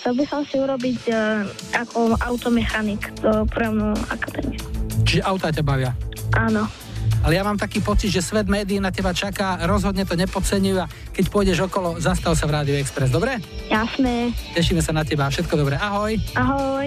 [0.00, 1.44] chcel by som si urobiť uh,
[1.76, 4.58] ako automechanik do prvnú akadémiu.
[5.04, 5.92] Čiže autá ťa bavia.
[6.34, 6.66] Áno.
[7.24, 10.86] Ale ja mám taký pocit, že svet médií na teba čaká, rozhodne to nepodceňujú a
[11.12, 13.42] keď pôjdeš okolo, zastav sa v Rádiu Express, dobre?
[13.68, 14.32] Jasné.
[14.54, 16.14] Tešíme sa na teba, všetko dobré, ahoj.
[16.38, 16.86] Ahoj.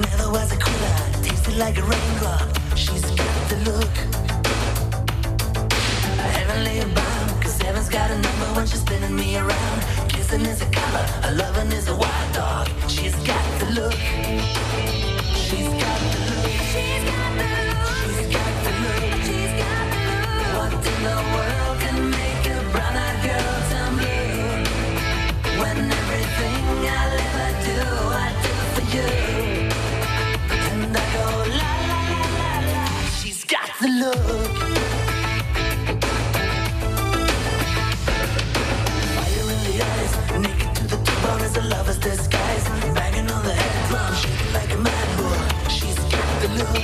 [0.00, 2.48] Never was a quitter, tasted like a raindrop.
[2.72, 3.94] She's got the look.
[6.16, 9.78] Heavenly bound, cause heaven's got a number when she's spinning me around.
[10.08, 12.68] Kissing is a color, a loving is a wild dog.
[12.88, 14.99] She's got the look.
[33.80, 34.14] The look.
[39.16, 42.64] Fire in the eyes, naked to the bone as a lover's disguise.
[42.94, 45.70] Banging on the head drum, shaking like a mad bull.
[45.70, 46.76] She's got the look.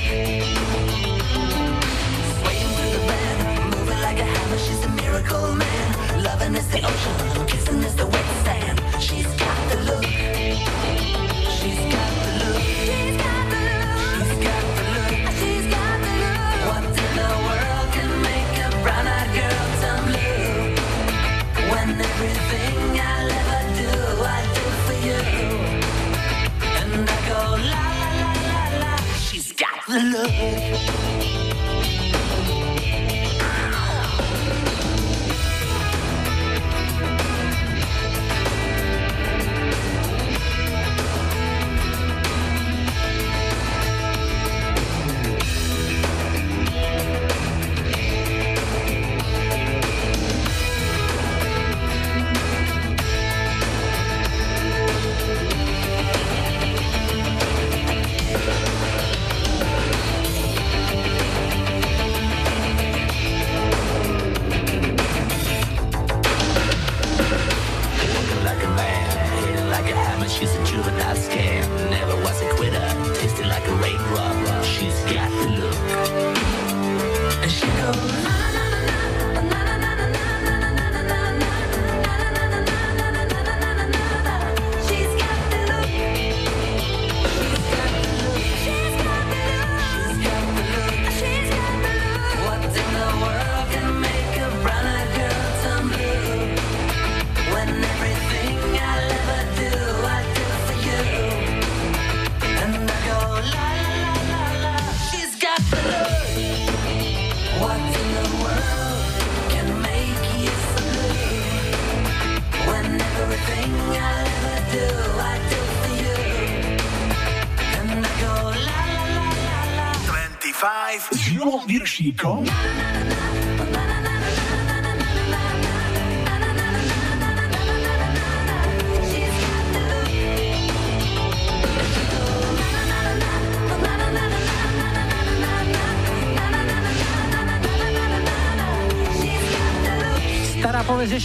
[2.39, 4.57] Swaying through the band, moving like a hammer.
[4.57, 6.23] She's a miracle man.
[6.23, 7.36] Loving is the ocean,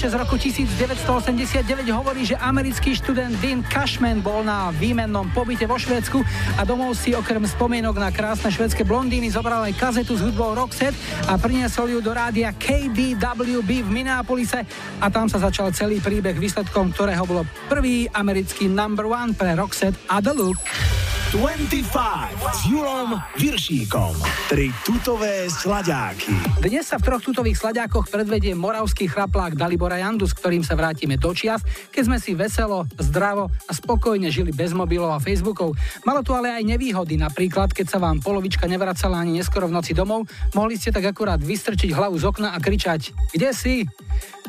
[0.03, 1.63] ešte z roku 1989
[1.95, 6.27] hovorí, že americký študent Dean Cashman bol na výmennom pobyte vo Švédsku
[6.59, 10.99] a domov si okrem spomienok na krásne švédske blondíny zobral aj kazetu s hudbou Roxette
[11.31, 14.67] a priniesol ju do rádia KBWB v Minneapolise
[14.99, 20.03] a tam sa začal celý príbeh, výsledkom ktorého bolo prvý americký number one pre Roxette
[20.11, 20.59] a The Look.
[21.33, 21.89] 25
[22.45, 24.13] s Julom Viršíkom.
[24.53, 26.29] Tri tutové sladáky.
[26.61, 31.17] Dnes sa v troch tutových sladiákoch predvedie moravský chraplák Dalibora Jandu, s ktorým sa vrátime
[31.17, 35.73] do čias, keď sme si veselo, zdravo a spokojne žili bez mobilov a Facebookov.
[36.05, 39.97] Malo tu ale aj nevýhody, napríklad keď sa vám polovička nevracala ani neskoro v noci
[39.97, 43.89] domov, mohli ste tak akurát vystrčiť hlavu z okna a kričať Kde si?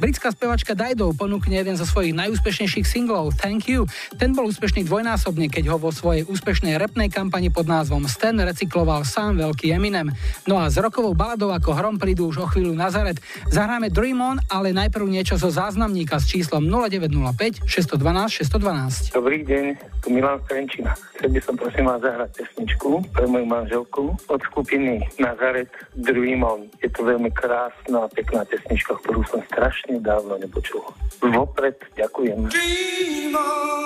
[0.03, 3.87] Britská spevačka Dido ponúkne jeden zo svojich najúspešnejších singlov Thank You.
[4.19, 9.07] Ten bol úspešný dvojnásobne, keď ho vo svojej úspešnej repnej kampani pod názvom Stan recykloval
[9.07, 10.11] sám veľký Eminem.
[10.43, 13.15] No a s rokovou baladou ako hrom prídu už o chvíľu Nazaret.
[13.47, 19.15] Zahráme Dream On, ale najprv niečo zo záznamníka s číslom 0905 612 612.
[19.15, 19.65] Dobrý deň,
[20.03, 20.99] tu Milan Strenčina.
[21.15, 26.67] Chcel by som prosím vás zahrať pesničku pre moju manželku od skupiny Nazaret Dream On.
[26.83, 30.81] Je to veľmi krásna a pekná pesnička, ktorú som strašne dávno nepočul.
[31.21, 32.49] Vopred ďakujem.
[32.49, 33.83] Dream on.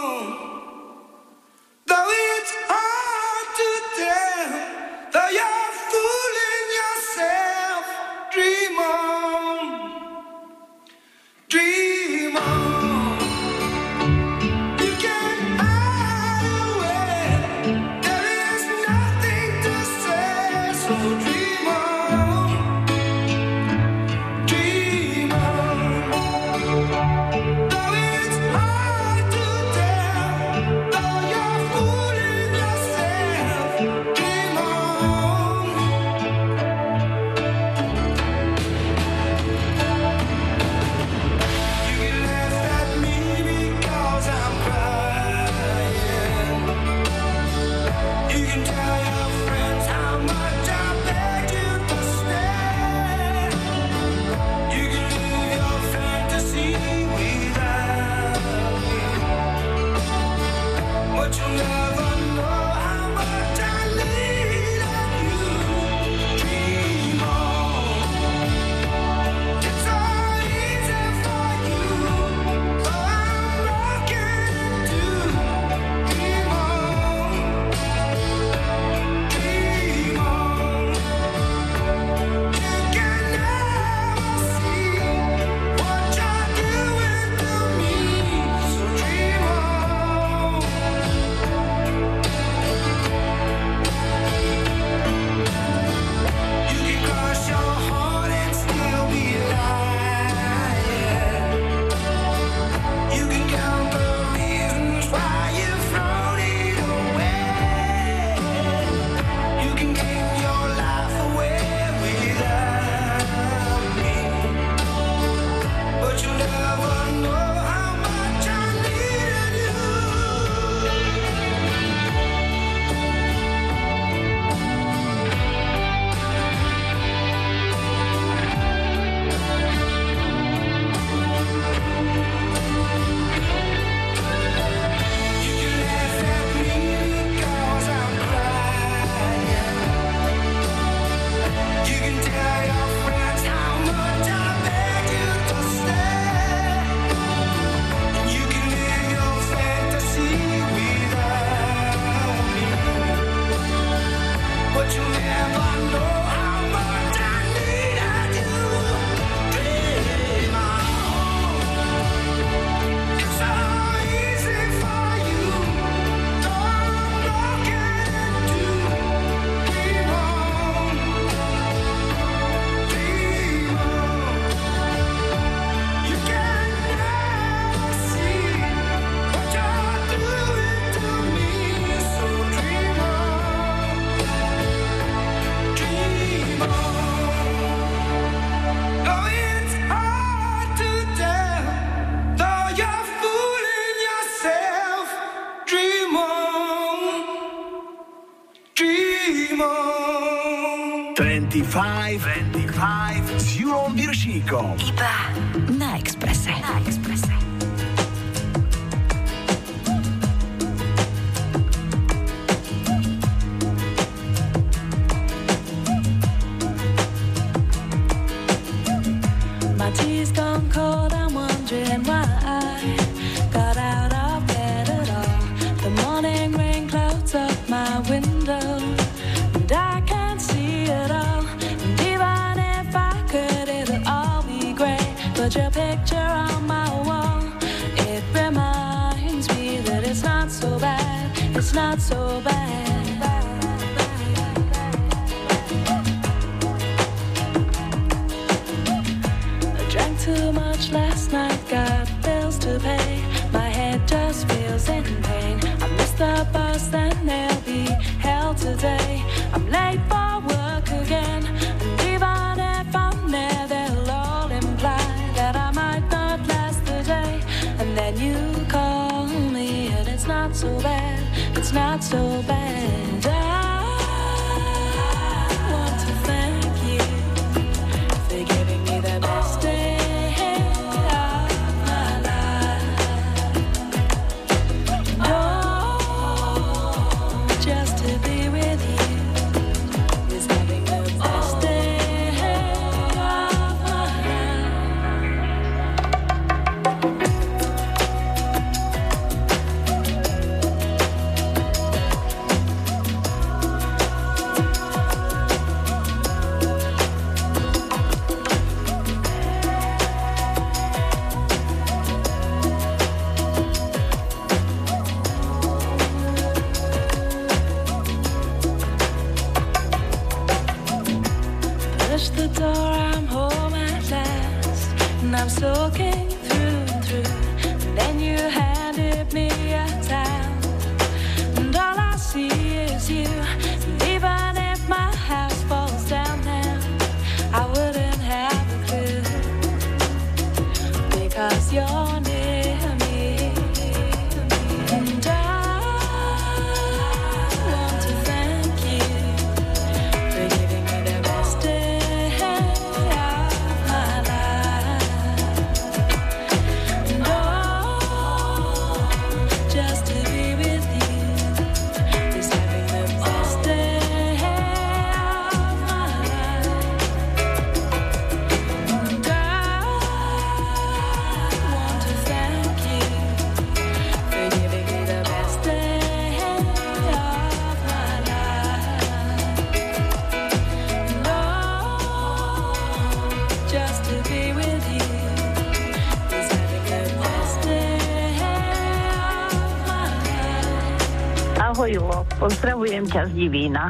[392.87, 393.85] Pozdravujem ťa z Divína.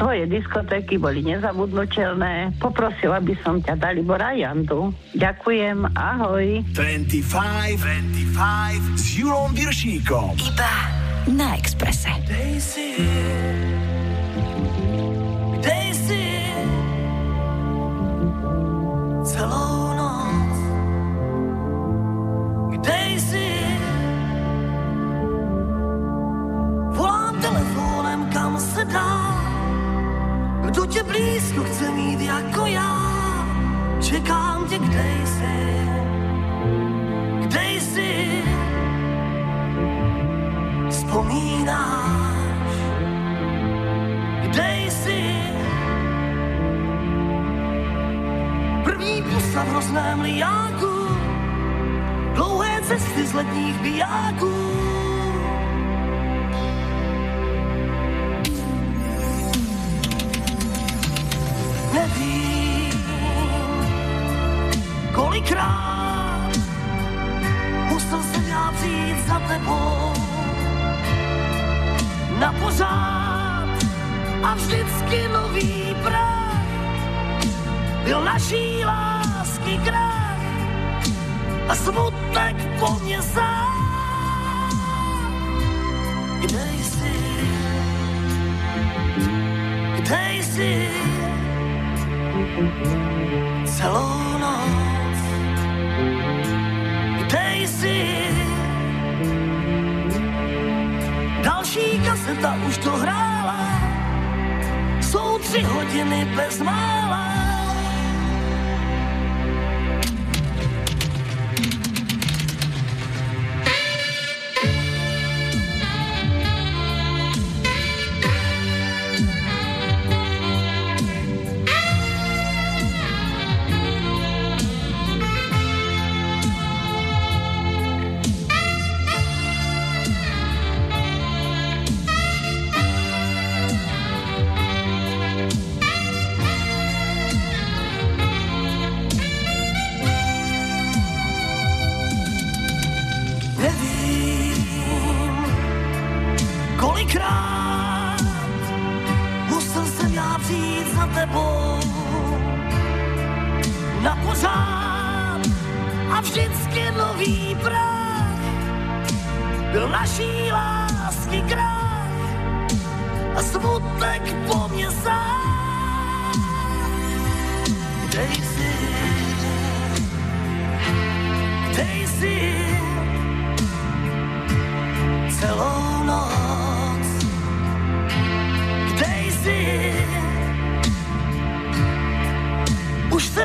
[0.00, 2.56] Tvoje diskotéky boli nezabudnutelné.
[2.56, 4.88] Poprosila by som ťa Dalibora Jandu.
[5.12, 6.64] Ďakujem, ahoj.
[6.72, 10.32] 25, 25 s Jurom Viršíkom.
[10.48, 10.74] Iba
[11.28, 12.08] na Exprese.
[12.24, 12.96] Daisy.
[32.32, 33.02] jako já.
[34.00, 35.86] Čekám tě, kde jsi,
[37.40, 38.42] kde jsi.
[40.90, 42.72] Vzpomínáš,
[44.42, 45.34] kde jsi.
[48.84, 51.08] První pusa v rozném liáku,
[52.34, 54.91] dlouhé cesty z letních bijáků.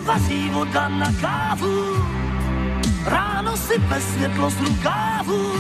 [0.08, 1.84] Vaří voda na kávu,
[3.06, 5.52] ráno si bez světlo z rukávu.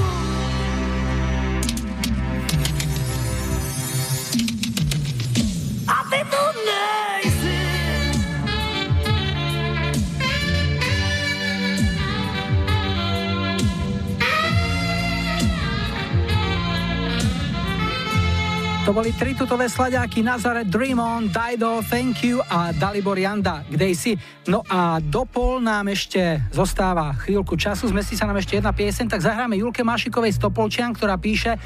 [18.88, 23.92] To boli tri tutové slaďáky Nazare Dream On, Dido, Thank You a Dalibor Janda, kde
[23.92, 24.16] si.
[24.48, 29.12] No a do pol nám ešte zostáva chvíľku času, zmestí sa nám ešte jedna piesen,
[29.12, 31.60] tak zahráme Julke Mašikovej z Topolčian, ktorá píše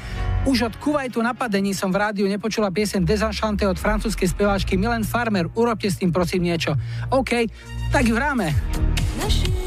[0.50, 5.46] Už od Kuwaitu napadení som v rádiu nepočula piesen Desenchante od francúzskej speváčky Milen Farmer,
[5.54, 6.74] urobte s tým prosím niečo.
[7.14, 7.46] OK,
[7.94, 8.50] tak ju hráme.
[9.22, 9.61] presque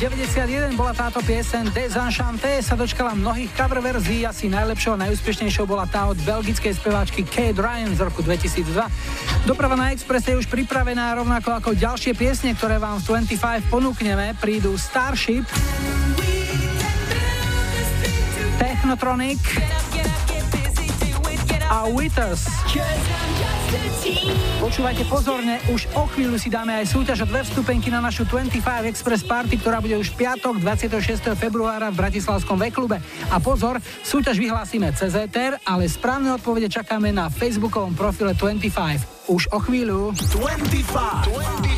[0.00, 5.84] 91 bola táto piesen Desenchanté, sa dočkala mnohých cover verzií, asi najlepšou a najúspešnejšou bola
[5.84, 8.80] tá od belgickej speváčky Kate Ryan z roku 2002.
[9.44, 14.40] Doprava na Expresse je už pripravená, rovnako ako ďalšie piesne, ktoré vám v 25 ponúkneme,
[14.40, 15.44] prídu Starship,
[18.56, 19.44] Technotronic
[21.80, 22.44] a Withers.
[24.60, 28.60] Počúvajte pozorne, už o chvíľu si dáme aj súťaž o dve vstupenky na našu 25
[28.84, 31.32] Express Party, ktorá bude už piatok 26.
[31.40, 33.00] februára v Bratislavskom V-klube.
[33.32, 39.32] A pozor, súťaž vyhlásime cez ETR, ale správne odpovede čakáme na facebookovom profile 25.
[39.32, 40.12] Už o chvíľu.
[40.36, 41.32] 25.
[41.32, 41.69] 25.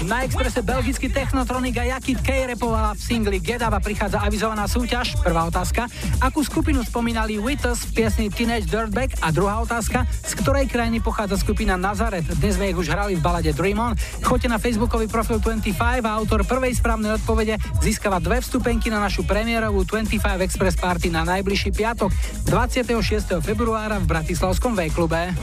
[0.00, 4.64] Na Expresse belgický technotronik a Jakit K repovala v singli Get Up a prichádza avizovaná
[4.64, 5.20] súťaž.
[5.20, 5.92] Prvá otázka.
[6.24, 9.20] Akú skupinu spomínali Witus v piesni Teenage Dirtbag?
[9.20, 10.08] A druhá otázka.
[10.24, 12.24] Z ktorej krajiny pochádza skupina Nazaret?
[12.24, 13.92] Dnes sme ich už hrali v balade Dream On.
[14.24, 19.28] Choďte na facebookový profil 25 a autor prvej správnej odpovede získava dve vstupenky na našu
[19.28, 22.08] premiérovú 25 Express Party na najbližší piatok
[22.48, 23.36] 26.
[23.44, 25.36] februára v Bratislavskom V-klube.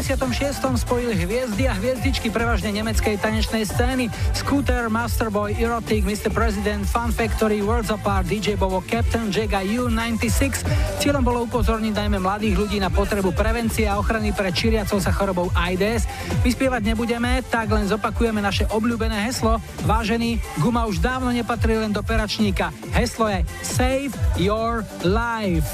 [0.00, 0.62] 76.
[0.80, 4.08] spojili hviezdy a hviezdičky prevažne nemeckej tanečnej scény.
[4.32, 6.32] Scooter, Masterboy, Erotic, Mr.
[6.32, 10.64] President, Fun Factory, Words Apart, DJ Bobo, Captain Jack a U96.
[11.02, 15.50] Cieľom bolo upozorniť najmä mladých ľudí na potrebu prevencie a ochrany pred šíriacou sa chorobou
[15.52, 16.06] AIDS.
[16.46, 19.58] Vyspievať nebudeme, tak len zopakujeme naše obľúbené heslo.
[19.82, 22.70] Vážený, guma už dávno nepatrí len do peračníka.
[22.94, 25.66] Heslo je Save Your Life.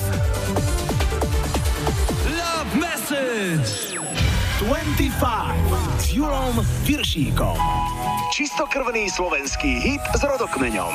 [2.25, 3.98] Love Message.
[4.59, 7.55] 25 s Julom Viršíkom.
[8.39, 10.95] Čistokrvný slovenský hit s rodokmeňom.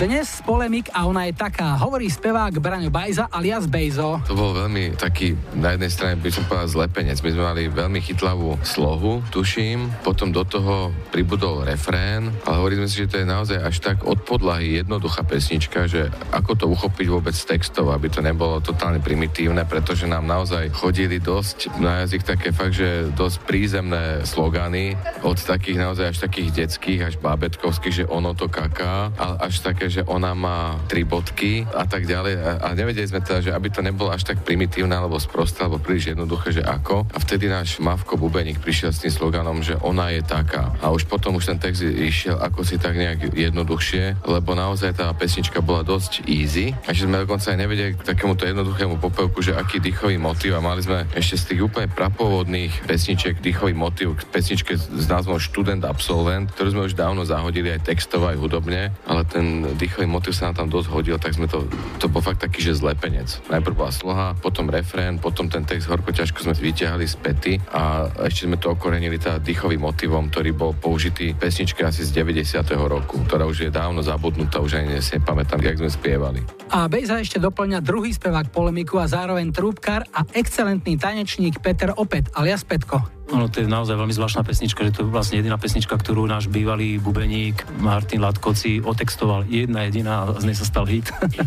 [0.00, 4.16] Dnes polemik a ona je taká, hovorí spevák Braňo Bajza alias Bejzo.
[4.24, 7.20] To bol veľmi taký, na jednej strane by som povedal zlepenec.
[7.20, 12.88] My sme mali veľmi chytlavú slohu, tuším, potom do toho pribudol refrén, ale hovorili sme
[12.88, 17.06] si, že to je naozaj až tak od podlahy jednoduchá pesnička, že ako to uchopiť
[17.12, 22.24] vôbec z textov, aby to nebolo totálne primitívne, pretože nám naozaj chodili dosť na jazyk
[22.24, 28.04] také fakt, že dosť prízemné slogany od takých naozaj až takých detských, až bábetkovských, že
[28.06, 32.38] ono to kaká, ale až také, že ona má tri bodky a tak ďalej.
[32.38, 35.82] A, a nevedeli sme teda, že aby to nebolo až tak primitívne alebo sprosté, alebo
[35.82, 37.10] príliš jednoduché, že ako.
[37.10, 40.70] A vtedy náš Mavko Bubeník prišiel s tým sloganom, že ona je taká.
[40.78, 45.10] A už potom už ten text išiel ako si tak nejak jednoduchšie, lebo naozaj tá
[45.10, 46.70] pesnička bola dosť easy.
[46.86, 50.62] A že sme dokonca aj nevedeli k takémuto jednoduchému popevku, že aký dýchový motív a
[50.62, 55.82] mali sme ešte z tých úplne prapôvodných pesničiek dýchový motív k pesničke s názvom Študent
[55.82, 60.52] Absolvent, ktorú sme už dávno zahodili aj textovo, aj hudobne, ale ten dýchový motív sa
[60.52, 61.64] nám tam dosť hodil, tak sme to,
[61.96, 63.40] to bol fakt taký, že zlepenec.
[63.48, 68.12] Najprv bola sloha, potom refrén, potom ten text horko ťažko sme vyťahali z pety a
[68.28, 72.60] ešte sme to okorenili teda dýchovým motivom, ktorý bol použitý v pesničke asi z 90.
[72.76, 76.44] roku, ktorá už je dávno zabudnutá, už ani si nepamätám, jak sme spievali.
[76.76, 82.28] A Bejza ešte doplňa druhý spevák polemiku a zároveň trúbkar a excelentný tanečník Peter Opet
[82.36, 83.19] alias Petko.
[83.30, 86.50] Ono to je naozaj veľmi zvláštna pesnička, že to je vlastne jediná pesnička, ktorú náš
[86.50, 89.46] bývalý bubeník Martin Latkoci otextoval.
[89.46, 91.06] Jedna jediná a z nej sa stal hit.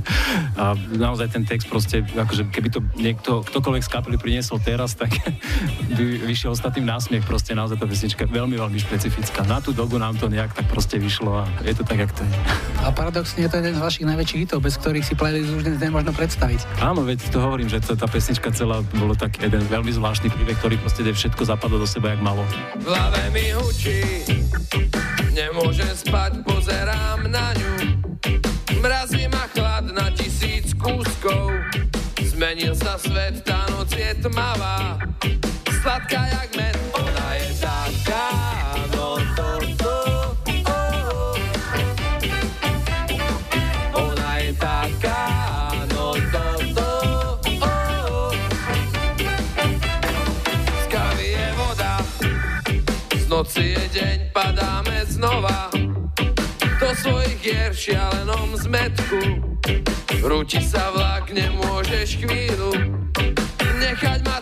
[0.61, 5.11] a naozaj ten text proste, akože keby to niekto, ktokoľvek z kapely priniesol teraz, tak
[5.97, 7.27] by vyšiel ostatným násmiech.
[7.27, 9.43] Proste naozaj tá pesnička veľmi, veľmi špecifická.
[9.43, 12.23] Na tú dobu nám to nejak tak proste vyšlo a je to tak, jak to
[12.23, 12.33] je.
[12.83, 15.79] A paradoxne je to jeden z vašich najväčších hitov, bez ktorých si playlist už dnes
[15.83, 16.83] nemôžno predstaviť.
[16.83, 20.57] Áno, veď to hovorím, že to, tá pesnička celá bolo tak jeden veľmi zvláštny príbeh,
[20.59, 22.47] ktorý proste všetko zapadlo do seba, jak malo.
[22.79, 24.01] V hlave mi hučí,
[25.33, 27.73] nemôžem spať, pozerám na ňu.
[28.81, 31.55] Mrazí ma chlad na tisíc kúskov,
[32.19, 34.99] zmenil sa svet, tá noc je tmavá.
[35.81, 36.72] Sladká jak med,
[53.43, 55.67] noci je deň, padáme znova
[56.79, 59.19] do svojich hier v šialenom zmetku.
[60.23, 62.71] Rúti sa vlak, nemôžeš chvíľu
[63.83, 64.39] nechať ma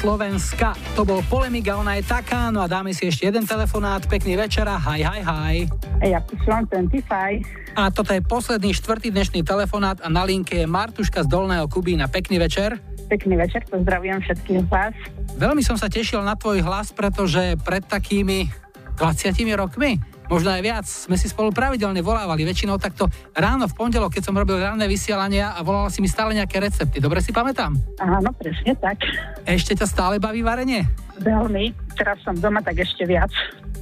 [0.00, 0.72] Slovenska.
[0.96, 4.00] To bol polemik a ona je taká, no a dáme si ešte jeden telefonát.
[4.08, 5.56] Pekný večer a hi, hi, hi.
[6.00, 7.76] Ja počúvam 25.
[7.76, 12.08] A toto je posledný štvrtý dnešný telefonát a na linke je Martuška z Dolného Kubína.
[12.08, 12.80] Pekný večer.
[13.12, 14.96] Pekný večer, pozdravujem všetkých vás.
[15.36, 18.48] Veľmi som sa tešil na tvoj hlas, pretože pred takými
[18.96, 20.00] 20 rokmi,
[20.30, 24.38] možno aj viac, sme si spolu pravidelne volávali, väčšinou takto ráno v pondelok, keď som
[24.38, 27.02] robil ranné vysielania a volala si mi stále nejaké recepty.
[27.02, 27.74] Dobre si pamätám?
[27.98, 29.02] Áno, presne tak.
[29.42, 30.86] Ešte ťa stále baví varenie?
[31.18, 31.74] Veľmi.
[31.98, 33.28] Teraz som doma, tak ešte viac.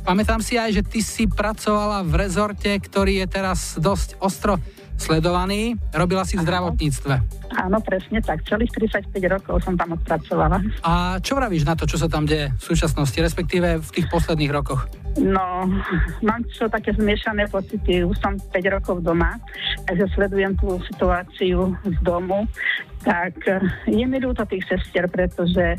[0.08, 4.56] Pamätám si aj, že ty si pracovala v rezorte, ktorý je teraz dosť ostro
[4.98, 7.14] sledovaný, robila si v zdravotníctve.
[7.56, 8.44] Áno, presne tak.
[8.44, 10.60] Celých 35 rokov som tam odpracovala.
[10.84, 14.52] A čo vravíš na to, čo sa tam deje v súčasnosti, respektíve v tých posledných
[14.52, 14.84] rokoch?
[15.18, 15.66] No,
[16.22, 18.06] mám čo také zmiešané pocity.
[18.06, 19.34] Už som 5 rokov doma,
[19.88, 22.46] takže sledujem tú situáciu z domu.
[23.08, 23.40] Tak
[23.88, 25.78] je mi ľúto tých sestier, pretože e,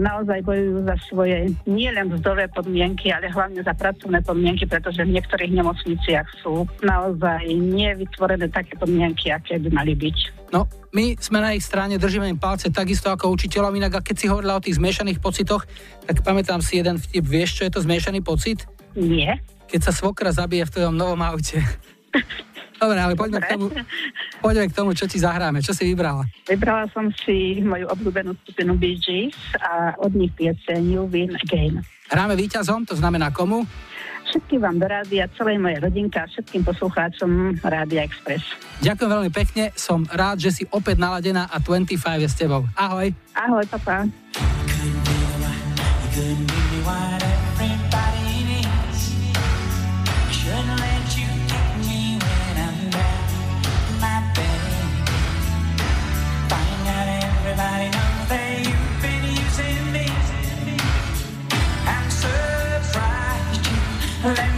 [0.00, 5.52] naozaj bojujú za svoje nielen mzdové podmienky, ale hlavne za pracovné podmienky, pretože v niektorých
[5.52, 10.48] nemocniciach sú naozaj nevytvorené také podmienky, aké by mali byť.
[10.48, 10.64] No,
[10.96, 14.26] my sme na ich strane, držíme im palce takisto ako učiteľom, inak a keď si
[14.32, 15.68] hovorila o tých zmiešaných pocitoch,
[16.08, 18.64] tak pamätám si jeden vtip, vieš, čo je to zmiešaný pocit?
[18.96, 19.36] Nie.
[19.68, 21.60] Keď sa svokra zabije v tvojom novom aute.
[22.78, 23.66] Dobre, ale poďme k, tomu,
[24.38, 25.58] poďme k tomu, čo ti zahráme.
[25.58, 26.22] Čo si vybrala?
[26.46, 31.82] Vybrala som si moju obľúbenú skupinu Bee Gees a od nich pieseň You Win Again.
[32.08, 33.66] Hráme víťazom, to znamená komu?
[34.28, 38.44] Všetkým vám do rádia, celej mojej rodinke a všetkým poslucháčom Rádia Express.
[38.84, 42.62] Ďakujem veľmi pekne, som rád, že si opäť naladená a 25 je s tebou.
[42.76, 43.08] Ahoj.
[43.34, 44.04] Ahoj, papa.
[46.18, 47.17] Couldn't
[64.24, 64.57] let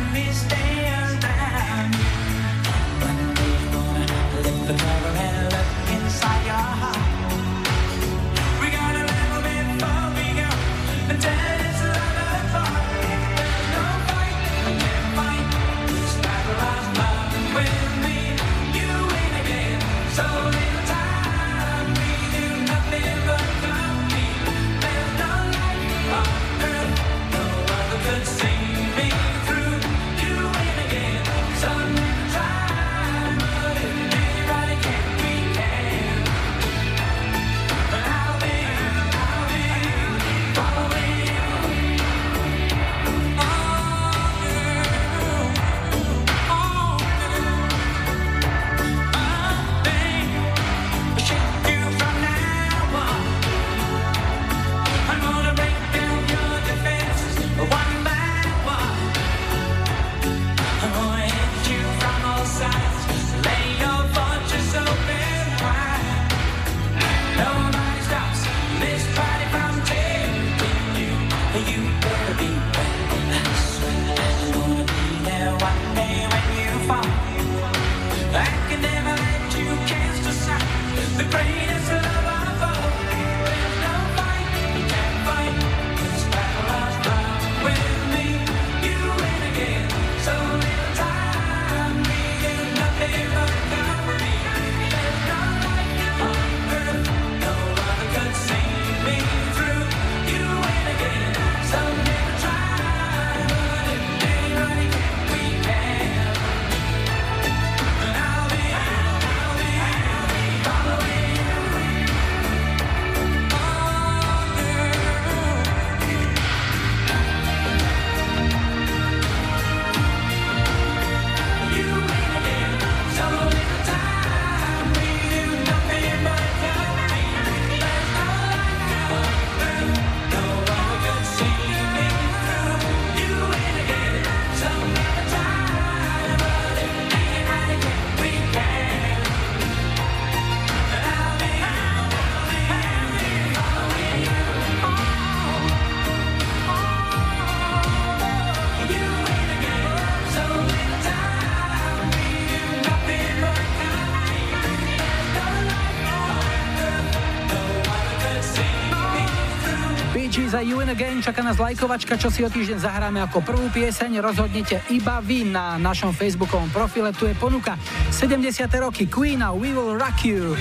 [160.60, 160.70] through.
[160.70, 163.40] Bee Gees a You in Again čaká nás lajkovačka, čo si o týždeň zahráme ako
[163.40, 164.20] prvú pieseň.
[164.20, 167.12] Rozhodnete iba vy na našom facebookovom profile.
[167.16, 167.76] Tu je ponuka
[168.12, 168.68] 70.
[168.80, 170.56] roky Queen a We Will Rock You.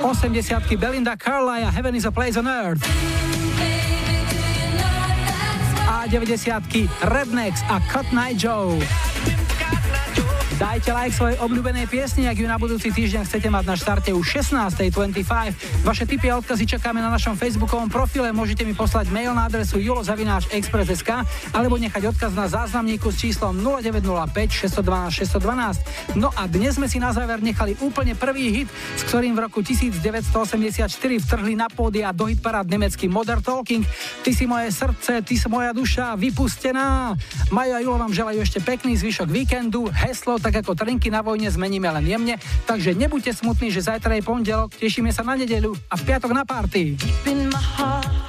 [0.00, 0.80] 80.
[0.80, 2.80] Belinda Carlisle a Heaven is a Place on Earth.
[5.90, 6.88] A 90.
[7.04, 8.80] Rednex a Cut Night Joe.
[10.60, 14.44] Dajte like svojej obľúbenej piesni, ak ju na budúci týždeň chcete mať na štarte už
[14.44, 15.56] 16.25.
[15.80, 18.36] Vaše tipy a odkazy čakáme na našom facebookovom profile.
[18.36, 21.24] Môžete mi poslať mail na adresu julozavináčexpress.sk
[21.56, 26.20] alebo nechať odkaz na záznamníku s číslom 0905 612 612.
[26.20, 28.68] No a dnes sme si na záver nechali úplne prvý hit,
[29.00, 33.80] s ktorým v roku 1984 vtrhli na pódia do hitparád nemecký Modern Talking.
[34.20, 37.16] Ty si moje srdce, ty si moja duša, vypustená.
[37.48, 39.88] Majo a Julo vám želajú ešte pekný zvyšok víkendu.
[39.88, 42.36] Heslo, tak ako trinky na vojne, zmeníme len jemne.
[42.68, 46.44] Takže nebuďte smutní, že zajtra je pondelok, tešíme sa na nedeľu a v piatok na
[46.44, 46.96] party.
[47.26, 48.20] In my heart,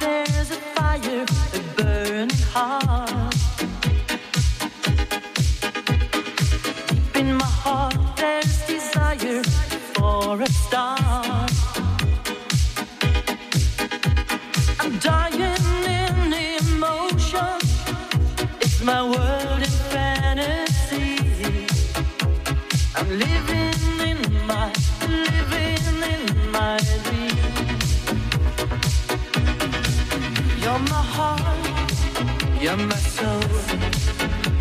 [32.76, 33.42] you're my soul.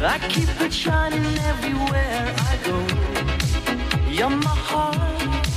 [0.04, 2.78] I keep it shining everywhere I go.
[4.10, 5.48] You're my heart,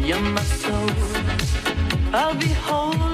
[0.00, 0.90] you're my soul.
[2.12, 3.11] I'll be holding